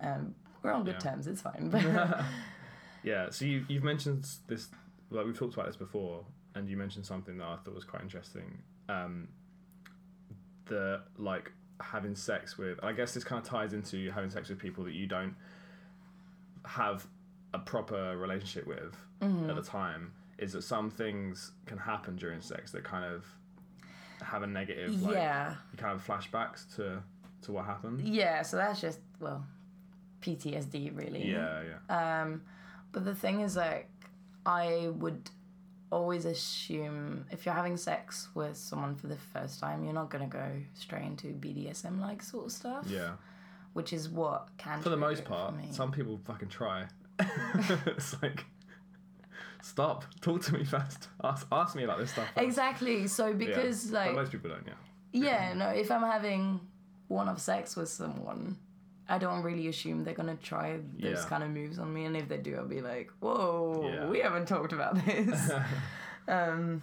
um, 0.00 0.34
we're 0.62 0.72
on 0.72 0.84
good 0.84 0.94
Yeah. 0.94 1.10
terms 1.10 1.26
it's 1.26 1.40
fine 1.42 1.70
but 1.70 1.84
Yeah, 3.04 3.30
so 3.30 3.44
you, 3.44 3.64
you've 3.68 3.84
mentioned 3.84 4.26
this, 4.48 4.68
like 5.10 5.24
we've 5.24 5.38
talked 5.38 5.54
about 5.54 5.66
this 5.66 5.76
before, 5.76 6.24
and 6.56 6.68
you 6.68 6.76
mentioned 6.76 7.06
something 7.06 7.38
that 7.38 7.46
I 7.46 7.56
thought 7.56 7.74
was 7.74 7.84
quite 7.84 8.02
interesting. 8.02 8.58
Um, 8.88 9.28
the 10.66 11.02
like 11.16 11.52
having 11.80 12.14
sex 12.16 12.58
with, 12.58 12.82
I 12.82 12.92
guess 12.92 13.14
this 13.14 13.22
kind 13.22 13.40
of 13.40 13.48
ties 13.48 13.72
into 13.72 14.10
having 14.10 14.30
sex 14.30 14.48
with 14.48 14.58
people 14.58 14.82
that 14.84 14.94
you 14.94 15.06
don't 15.06 15.34
have 16.66 17.06
a 17.54 17.58
proper 17.58 18.16
relationship 18.16 18.66
with 18.66 18.96
Mm-hmm. 19.22 19.50
at 19.50 19.56
the 19.56 19.62
time. 19.62 20.12
Is 20.38 20.52
that 20.52 20.62
some 20.62 20.90
things 20.90 21.50
can 21.66 21.76
happen 21.78 22.14
during 22.16 22.40
sex 22.40 22.70
that 22.72 22.84
kind 22.84 23.04
of 23.04 23.24
have 24.22 24.42
a 24.42 24.46
negative, 24.46 25.02
like, 25.02 25.14
yeah 25.14 25.54
you 25.72 25.78
kind 25.78 25.94
of 25.94 26.04
flashbacks 26.06 26.72
to 26.76 27.02
to 27.42 27.52
what 27.52 27.64
happened. 27.64 28.00
yeah 28.00 28.42
so 28.42 28.56
that's 28.56 28.80
just 28.80 28.98
well 29.20 29.44
PTSD 30.22 30.96
really 30.96 31.30
Yeah, 31.30 31.62
yeah, 31.88 32.22
Um, 32.22 32.42
but 32.92 33.04
the 33.04 33.14
thing 33.14 33.40
is, 33.40 33.56
like, 33.56 33.88
I 34.46 34.88
would 34.94 35.30
always 35.90 36.24
assume 36.26 37.24
if 37.30 37.46
you're 37.46 37.54
having 37.54 37.76
sex 37.76 38.28
with 38.34 38.56
someone 38.56 38.94
for 38.94 39.06
the 39.06 39.16
first 39.16 39.58
time, 39.60 39.84
you're 39.84 39.94
not 39.94 40.10
gonna 40.10 40.26
go 40.26 40.60
straight 40.74 41.04
into 41.04 41.28
BDSM 41.28 42.00
like 42.00 42.22
sort 42.22 42.46
of 42.46 42.52
stuff. 42.52 42.84
yeah. 42.88 43.12
Which 43.74 43.92
is 43.92 44.08
what 44.08 44.48
can 44.58 44.80
For 44.82 44.88
the 44.90 44.96
most 44.96 45.24
part, 45.24 45.56
me. 45.56 45.68
some 45.70 45.92
people 45.92 46.18
fucking 46.24 46.48
try. 46.48 46.86
it's 47.86 48.20
like, 48.22 48.44
stop, 49.62 50.04
talk 50.20 50.42
to 50.42 50.54
me 50.54 50.64
first. 50.64 51.08
Ask, 51.22 51.46
ask 51.52 51.76
me 51.76 51.84
about 51.84 51.98
this 51.98 52.10
stuff. 52.12 52.26
first. 52.34 52.44
Exactly. 52.46 53.06
So 53.06 53.28
Yeah. 53.28 53.32
because 53.34 53.84
But 53.86 53.92
like 54.06 54.14
most 54.14 54.32
people 54.32 54.50
don't. 54.50 54.66
Yeah. 54.66 54.72
yeah, 55.12 55.52
no, 55.54 55.68
if 55.68 55.90
I'm 55.90 56.02
having 56.02 56.60
one 57.08 57.28
of 57.28 57.40
sex 57.40 57.76
with 57.76 57.88
someone. 57.88 58.56
I 59.08 59.18
don't 59.18 59.42
really 59.42 59.68
assume 59.68 60.04
they're 60.04 60.14
gonna 60.14 60.36
try 60.36 60.78
those 60.98 61.22
Yeah. 61.22 61.28
kind 61.28 61.42
of 61.42 61.50
moves 61.50 61.78
on 61.78 61.92
me, 61.92 62.04
and 62.04 62.16
if 62.16 62.28
they 62.28 62.36
do, 62.38 62.56
I'll 62.56 62.66
be 62.68 62.80
like, 62.82 63.10
"Whoa, 63.20 63.90
Yeah. 63.92 64.06
we 64.08 64.20
haven't 64.20 64.46
talked 64.46 64.72
about 64.72 64.94
this." 65.04 65.50
um, 66.28 66.82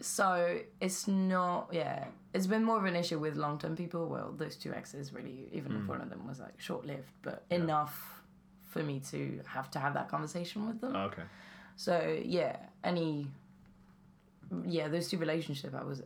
so 0.00 0.60
it's 0.80 1.08
not, 1.08 1.68
yeah, 1.72 2.06
it's 2.34 2.46
been 2.46 2.64
more 2.64 2.76
of 2.78 2.84
an 2.84 2.96
issue 2.96 3.18
with 3.18 3.36
long-term 3.36 3.76
people. 3.76 4.08
Well, 4.08 4.32
those 4.36 4.56
two 4.56 4.74
exes 4.74 5.12
really, 5.12 5.48
even 5.52 5.72
Mm. 5.72 5.80
if 5.82 5.88
one 5.88 6.00
of 6.02 6.10
them 6.10 6.26
was 6.26 6.38
like 6.40 6.60
short-lived, 6.60 7.10
but 7.22 7.44
enough 7.50 8.22
for 8.66 8.82
me 8.82 9.00
to 9.12 9.40
have 9.46 9.70
to 9.70 9.78
have 9.78 9.94
that 9.94 10.08
conversation 10.08 10.66
with 10.66 10.80
them. 10.80 10.94
Oh, 10.96 11.04
okay. 11.04 11.22
So 11.76 12.18
yeah, 12.24 12.56
any 12.82 13.28
yeah, 14.64 14.88
those 14.88 15.08
two 15.08 15.18
relationships 15.18 15.74
I 15.74 15.82
was 15.84 16.02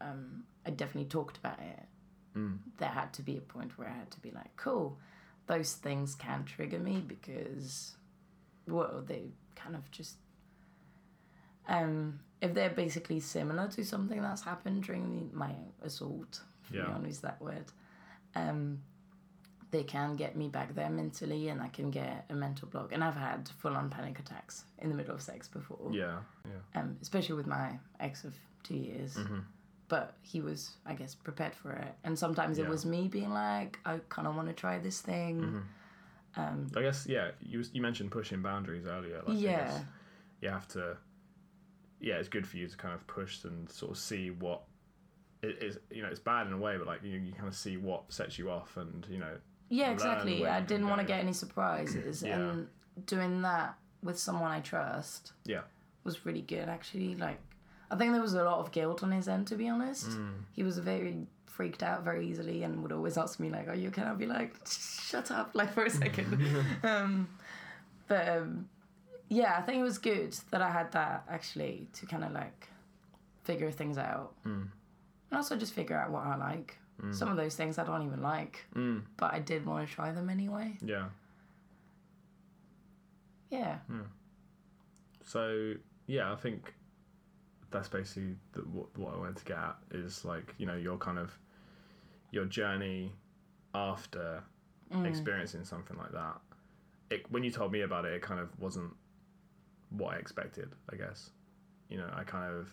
um, 0.00 0.44
I 0.64 0.70
definitely 0.70 1.08
talked 1.08 1.36
about 1.38 1.58
it. 1.60 1.80
Mm. 2.36 2.58
There 2.78 2.88
had 2.88 3.12
to 3.14 3.22
be 3.22 3.36
a 3.36 3.40
point 3.40 3.78
where 3.78 3.88
I 3.88 3.92
had 3.92 4.10
to 4.12 4.20
be 4.20 4.30
like, 4.30 4.54
cool, 4.56 4.98
those 5.46 5.72
things 5.74 6.14
can 6.14 6.44
trigger 6.44 6.78
me 6.78 7.02
because 7.06 7.96
well, 8.66 9.02
they 9.06 9.30
kind 9.56 9.74
of 9.74 9.90
just 9.90 10.16
um 11.68 12.20
if 12.40 12.54
they're 12.54 12.70
basically 12.70 13.18
similar 13.20 13.66
to 13.68 13.84
something 13.84 14.22
that's 14.22 14.42
happened 14.42 14.84
during 14.84 15.10
the, 15.30 15.36
my 15.36 15.52
assault, 15.82 16.40
if 16.64 16.70
you 16.72 16.78
Yeah. 16.80 16.90
want 16.90 17.02
to 17.02 17.08
use 17.08 17.18
that 17.20 17.40
word, 17.42 17.64
um, 18.36 18.80
they 19.72 19.82
can 19.82 20.14
get 20.14 20.36
me 20.36 20.48
back 20.48 20.74
there 20.76 20.88
mentally 20.88 21.48
and 21.48 21.60
I 21.60 21.68
can 21.68 21.90
get 21.90 22.26
a 22.30 22.34
mental 22.34 22.68
block. 22.68 22.92
And 22.92 23.02
I've 23.02 23.16
had 23.16 23.48
full 23.58 23.76
on 23.76 23.90
panic 23.90 24.18
attacks 24.20 24.64
in 24.78 24.88
the 24.88 24.94
middle 24.94 25.14
of 25.16 25.20
sex 25.20 25.48
before, 25.48 25.90
Yeah. 25.92 26.20
Yeah. 26.44 26.80
um, 26.80 26.96
especially 27.02 27.34
with 27.34 27.46
my 27.48 27.78
ex 27.98 28.22
of 28.24 28.34
two 28.62 28.76
years. 28.76 29.16
Mm-hmm. 29.16 29.40
But 29.88 30.14
he 30.20 30.40
was, 30.42 30.76
I 30.84 30.92
guess, 30.94 31.14
prepared 31.14 31.54
for 31.54 31.72
it. 31.72 31.94
And 32.04 32.18
sometimes 32.18 32.58
Yeah. 32.58 32.64
it 32.64 32.70
was 32.70 32.84
me 32.84 33.08
being 33.08 33.30
like, 33.30 33.78
I 33.86 34.00
kind 34.10 34.28
of 34.28 34.36
want 34.36 34.48
to 34.48 34.54
try 34.54 34.78
this 34.78 35.00
thing. 35.00 35.40
Mm-hmm. 35.40 36.40
Um, 36.40 36.66
I 36.76 36.82
guess 36.82 37.06
yeah. 37.06 37.30
You 37.40 37.64
you 37.72 37.80
mentioned 37.82 38.10
pushing 38.10 38.42
boundaries 38.42 38.86
earlier. 38.86 39.22
Like, 39.26 39.38
Yeah. 39.40 39.80
you 40.40 40.50
have 40.50 40.68
to. 40.68 40.96
Yeah, 42.00 42.14
it's 42.16 42.28
good 42.28 42.46
for 42.46 42.58
you 42.58 42.68
to 42.68 42.76
kind 42.76 42.94
of 42.94 43.06
push 43.06 43.42
and 43.44 43.68
sort 43.70 43.90
of 43.92 43.98
see 43.98 44.30
what 44.30 44.62
it 45.42 45.62
is. 45.62 45.78
You 45.90 46.02
know, 46.02 46.08
it's 46.08 46.20
bad 46.20 46.46
in 46.46 46.52
a 46.52 46.58
way, 46.58 46.76
but 46.76 46.86
like 46.86 47.02
you, 47.02 47.18
you 47.18 47.32
kind 47.32 47.48
of 47.48 47.56
see 47.56 47.76
what 47.76 48.12
sets 48.12 48.38
you 48.38 48.50
off, 48.50 48.76
and 48.76 49.06
you 49.10 49.18
know, 49.18 49.36
Yeah, 49.68 49.90
exactly. 49.90 50.46
I 50.46 50.60
didn't 50.60 50.88
want 50.88 51.00
to 51.00 51.06
get 51.06 51.18
any 51.20 51.32
surprises. 51.32 52.22
Yeah. 52.22 52.36
And 52.38 52.68
doing 53.06 53.42
that 53.42 53.76
with 54.02 54.18
someone 54.18 54.50
I 54.52 54.60
trust 54.60 55.32
yeah, 55.44 55.62
was 56.04 56.24
really 56.24 56.42
good, 56.42 56.68
actually. 56.68 57.16
Like, 57.16 57.40
I 57.90 57.96
think 57.96 58.12
there 58.12 58.20
was 58.20 58.34
a 58.34 58.44
lot 58.44 58.58
of 58.58 58.70
guilt 58.72 59.02
on 59.02 59.10
his 59.12 59.28
end, 59.28 59.46
to 59.48 59.56
be 59.56 59.68
honest. 59.68 60.08
Mm. 60.10 60.30
He 60.52 60.62
was 60.62 60.78
very 60.78 61.26
freaked 61.46 61.82
out 61.82 62.04
very 62.04 62.26
easily 62.28 62.62
and 62.62 62.82
would 62.82 62.92
always 62.92 63.16
ask 63.18 63.40
me, 63.40 63.48
like, 63.50 63.66
Are 63.68 63.74
you 63.74 63.88
okay? 63.88 64.02
I'd 64.02 64.18
be 64.18 64.26
like, 64.26 64.54
Shut 64.68 65.30
up, 65.30 65.50
like, 65.54 65.72
for 65.72 65.84
a 65.84 65.90
second. 65.90 66.38
um, 66.82 67.28
but 68.06 68.28
um, 68.28 68.68
yeah, 69.28 69.56
I 69.58 69.62
think 69.62 69.78
it 69.78 69.82
was 69.82 69.98
good 69.98 70.32
that 70.50 70.60
I 70.62 70.70
had 70.70 70.92
that, 70.92 71.24
actually, 71.28 71.88
to 71.94 72.06
kind 72.06 72.24
of 72.24 72.32
like 72.32 72.68
figure 73.44 73.70
things 73.70 73.96
out. 73.98 74.34
Mm. 74.46 74.68
And 75.30 75.36
also 75.36 75.56
just 75.56 75.72
figure 75.72 75.96
out 75.98 76.10
what 76.10 76.24
I 76.26 76.36
like. 76.36 76.76
Some 77.12 77.28
of 77.30 77.36
those 77.36 77.54
things 77.54 77.78
I 77.78 77.84
don't 77.84 78.02
even 78.04 78.22
like, 78.22 78.66
Mm. 78.74 79.02
but 79.16 79.32
I 79.32 79.38
did 79.38 79.64
want 79.64 79.88
to 79.88 79.94
try 79.94 80.10
them 80.10 80.28
anyway. 80.28 80.76
yeah. 80.84 81.04
Yeah. 83.50 83.78
So 85.24 85.74
yeah, 86.06 86.32
I 86.32 86.36
think 86.36 86.74
that's 87.70 87.88
basically 87.88 88.36
the, 88.52 88.60
what, 88.60 88.96
what 88.96 89.14
I 89.14 89.18
wanted 89.18 89.36
to 89.36 89.44
get 89.44 89.58
at 89.58 89.76
is 89.92 90.24
like 90.24 90.54
you 90.58 90.66
know 90.66 90.76
your 90.76 90.96
kind 90.98 91.18
of 91.18 91.36
your 92.30 92.44
journey 92.46 93.12
after 93.74 94.42
experiencing 95.04 95.64
something 95.64 95.96
like 95.98 96.12
that. 96.12 96.36
It, 97.10 97.30
when 97.30 97.42
you 97.42 97.50
told 97.50 97.72
me 97.72 97.82
about 97.82 98.04
it, 98.04 98.12
it 98.12 98.22
kind 98.22 98.40
of 98.40 98.48
wasn't 98.58 98.92
what 99.90 100.14
I 100.14 100.18
expected. 100.18 100.70
I 100.92 100.96
guess 100.96 101.30
you 101.88 101.98
know 101.98 102.10
I 102.14 102.24
kind 102.24 102.50
of 102.52 102.68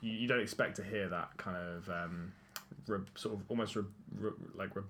you, 0.00 0.12
you 0.12 0.28
don't 0.28 0.40
expect 0.40 0.76
to 0.76 0.82
hear 0.84 1.08
that 1.08 1.36
kind 1.38 1.56
of 1.56 1.88
um, 1.88 2.32
re, 2.86 2.98
sort 3.14 3.34
of 3.36 3.42
almost 3.48 3.76
re, 3.76 3.84
re, 4.18 4.30
like 4.54 4.74
re, 4.76 4.82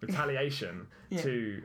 retaliation 0.00 0.86
Yeah. 1.10 1.22
to 1.22 1.62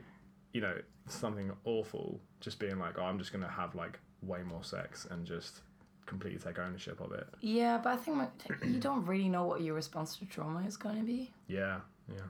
you 0.52 0.60
know 0.60 0.76
something 1.06 1.50
awful 1.64 2.20
just 2.40 2.58
being 2.58 2.78
like 2.78 2.98
oh 2.98 3.02
i'm 3.02 3.18
just 3.18 3.32
gonna 3.32 3.48
have 3.48 3.74
like 3.74 3.98
way 4.22 4.42
more 4.42 4.62
sex 4.64 5.06
and 5.10 5.26
just 5.26 5.60
completely 6.06 6.38
take 6.38 6.58
ownership 6.58 7.00
of 7.00 7.12
it 7.12 7.26
Yeah, 7.40 7.78
but 7.78 7.90
I 7.94 7.96
think 7.96 8.16
my, 8.16 8.28
you 8.64 8.80
don't 8.80 9.04
really 9.06 9.28
know 9.28 9.44
what 9.44 9.60
your 9.60 9.74
response 9.74 10.16
to 10.18 10.26
trauma 10.26 10.64
is 10.66 10.76
going 10.76 10.96
to 10.96 11.04
be. 11.04 11.32
yeah 11.48 11.80
yeah 12.08 12.28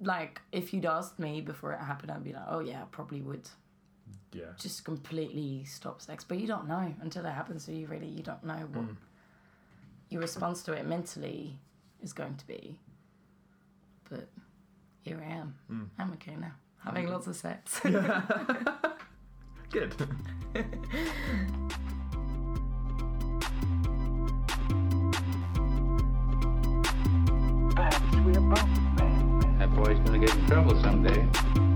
Like, 0.00 0.40
if 0.52 0.72
you'd 0.72 0.86
asked 0.86 1.18
me 1.18 1.40
before 1.40 1.72
it 1.72 1.80
happened, 1.80 2.10
I'd 2.10 2.24
be 2.24 2.32
like, 2.32 2.46
oh, 2.48 2.60
yeah, 2.60 2.82
I 2.82 2.86
probably 2.90 3.22
would 3.22 3.48
yeah 4.32 4.46
just 4.58 4.84
completely 4.84 5.64
stop 5.64 6.02
sex. 6.02 6.24
But 6.24 6.38
you 6.38 6.46
don't 6.46 6.68
know 6.68 6.92
until 7.00 7.24
it 7.24 7.30
happens 7.30 7.64
So 7.64 7.72
you, 7.72 7.86
really. 7.86 8.08
You 8.08 8.22
don't 8.22 8.44
know 8.44 8.66
what 8.72 8.86
mm. 8.86 8.96
your 10.10 10.20
response 10.20 10.62
to 10.64 10.72
it 10.72 10.86
mentally 10.86 11.58
is 12.02 12.12
going 12.12 12.36
to 12.36 12.46
be. 12.46 12.78
But 14.10 14.28
here 15.02 15.22
I 15.24 15.32
am. 15.32 15.54
Mm. 15.70 15.88
I'm 15.98 16.12
okay 16.14 16.36
now. 16.36 16.52
Having 16.84 17.08
lots 17.08 17.26
of 17.26 17.36
sex. 17.36 17.80
good 19.70 19.94
Trouble 30.54 30.80
someday. 30.82 31.73